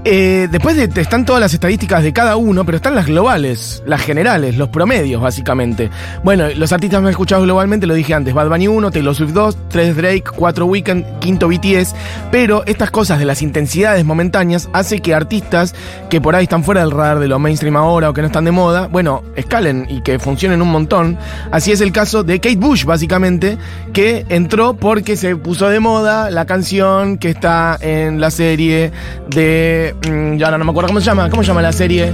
Eh, 0.08 0.46
después 0.52 0.76
de, 0.76 1.00
están 1.00 1.24
todas 1.24 1.40
las 1.40 1.52
estadísticas 1.52 2.00
de 2.04 2.12
cada 2.12 2.36
uno, 2.36 2.64
pero 2.64 2.76
están 2.76 2.94
las 2.94 3.06
globales, 3.06 3.82
las 3.86 4.00
generales, 4.00 4.56
los 4.56 4.68
promedios, 4.68 5.20
básicamente. 5.20 5.90
Bueno, 6.22 6.46
los 6.54 6.70
artistas 6.70 7.02
más 7.02 7.10
escuchados 7.10 7.44
globalmente, 7.44 7.88
lo 7.88 7.94
dije 7.94 8.14
antes, 8.14 8.32
Bad 8.32 8.48
Bunny 8.48 8.68
1, 8.68 8.92
Taylor 8.92 9.16
Swift 9.16 9.32
2, 9.32 9.58
3 9.68 9.96
Drake, 9.96 10.22
4 10.36 10.64
Weekend, 10.64 11.18
quinto 11.18 11.48
BTS, 11.48 11.96
pero 12.30 12.64
estas 12.66 12.92
cosas 12.92 13.18
de 13.18 13.24
las 13.24 13.42
intensidades 13.42 14.04
momentáneas 14.04 14.68
hace 14.72 15.00
que 15.00 15.12
artistas 15.12 15.74
que 16.08 16.20
por 16.20 16.36
ahí 16.36 16.44
están 16.44 16.62
fuera 16.62 16.82
del 16.82 16.92
radar 16.92 17.18
de 17.18 17.26
lo 17.26 17.40
mainstream 17.40 17.74
ahora 17.74 18.08
o 18.08 18.12
que 18.12 18.20
no 18.20 18.28
están 18.28 18.44
de 18.44 18.52
moda, 18.52 18.86
bueno, 18.86 19.24
escalen 19.34 19.88
y 19.90 20.02
que 20.02 20.20
funcionen 20.20 20.62
un 20.62 20.70
montón. 20.70 21.18
Así 21.50 21.72
es 21.72 21.80
el 21.80 21.90
caso 21.90 22.22
de 22.22 22.38
Kate 22.38 22.54
Bush, 22.54 22.84
básicamente, 22.84 23.58
que 23.92 24.24
entró 24.28 24.76
porque 24.76 25.16
se 25.16 25.34
puso 25.34 25.68
de 25.68 25.80
moda 25.80 26.30
la 26.30 26.46
canción 26.46 27.18
que 27.18 27.30
está 27.30 27.76
en 27.80 28.20
la 28.20 28.30
serie 28.30 28.92
de 29.28 29.95
Mm, 30.04 30.36
ya 30.36 30.46
ahora 30.46 30.58
no 30.58 30.64
me 30.64 30.70
acuerdo 30.70 30.88
cómo 30.88 31.00
se 31.00 31.06
llama. 31.06 31.30
¿Cómo 31.30 31.42
se 31.42 31.48
llama 31.48 31.62
la 31.62 31.72
serie? 31.72 32.10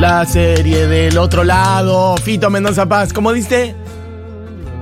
La 0.00 0.24
serie 0.26 0.86
del 0.86 1.16
otro 1.18 1.44
lado. 1.44 2.16
Fito 2.16 2.50
Mendoza 2.50 2.86
Paz. 2.86 3.12
¿Cómo 3.12 3.32
dice? 3.32 3.74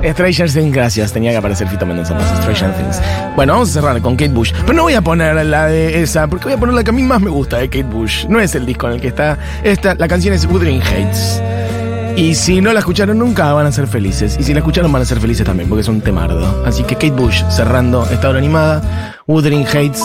Stranger 0.03 0.51
Things, 0.51 0.73
gracias. 0.73 1.13
Tenía 1.13 1.31
que 1.31 1.37
aparecer 1.37 1.69
Fito 1.69 1.85
Mendoza 1.85 2.17
Paz. 2.17 2.27
Stranger 2.41 2.73
Things. 2.75 3.03
Bueno, 3.37 3.53
vamos 3.53 3.71
a 3.71 3.73
cerrar 3.73 4.01
con 4.01 4.17
Kate 4.17 4.33
Bush. 4.33 4.53
Pero 4.63 4.73
no 4.73 4.83
voy 4.85 4.95
a 4.95 5.03
poner 5.03 5.45
la 5.45 5.67
de 5.67 6.03
esa, 6.03 6.27
porque 6.27 6.47
voy 6.47 6.55
a 6.55 6.59
poner 6.59 6.75
la 6.75 6.85
que 6.85 6.91
a 6.91 6.93
mí 6.93 7.03
más 7.03 7.21
me 7.21 7.31
gusta 7.31 7.59
de 7.59 7.69
Kate 7.69 7.85
Bush. 7.85 8.27
No 8.27 8.41
es 8.41 8.55
el 8.55 8.65
disco 8.65 8.87
en 8.89 8.95
el 8.95 9.01
que 9.01 9.09
está 9.09 9.39
esta. 9.63 9.95
La 9.95 10.09
canción 10.09 10.35
es 10.35 10.47
Wuthering 10.47 10.81
Hates. 10.83 11.43
Y 12.17 12.35
si 12.35 12.61
no 12.61 12.73
la 12.73 12.81
escucharon 12.81 13.19
nunca, 13.19 13.53
van 13.53 13.67
a 13.67 13.73
ser 13.73 13.87
felices. 13.87 14.37
Y 14.39 14.43
si 14.43 14.53
la 14.53 14.61
escucharon, 14.61 14.91
van 14.91 15.03
a 15.03 15.05
ser 15.05 15.21
felices 15.21 15.47
también, 15.47 15.69
porque 15.69 15.83
es 15.83 15.89
un 15.89 16.01
temardo. 16.01 16.65
Así 16.67 16.83
que 16.83 16.95
Kate 16.95 17.13
Bush 17.13 17.43
cerrando 17.51 18.07
esta 18.11 18.29
hora 18.29 18.39
animada. 18.39 19.17
Wuthering 19.27 19.67
Hates 19.67 20.03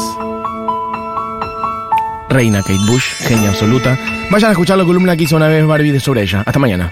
reina 2.35 2.61
Kate 2.61 2.85
Bush, 2.85 3.13
genia 3.27 3.49
absoluta. 3.49 3.97
Vayan 4.29 4.49
a 4.49 4.51
escuchar 4.51 4.77
la 4.77 4.83
columna 4.83 5.15
que 5.15 5.23
hizo 5.23 5.37
una 5.37 5.47
vez 5.47 5.65
Barbie 5.65 5.99
sobre 5.99 6.23
ella. 6.23 6.43
Hasta 6.45 6.59
mañana. 6.59 6.91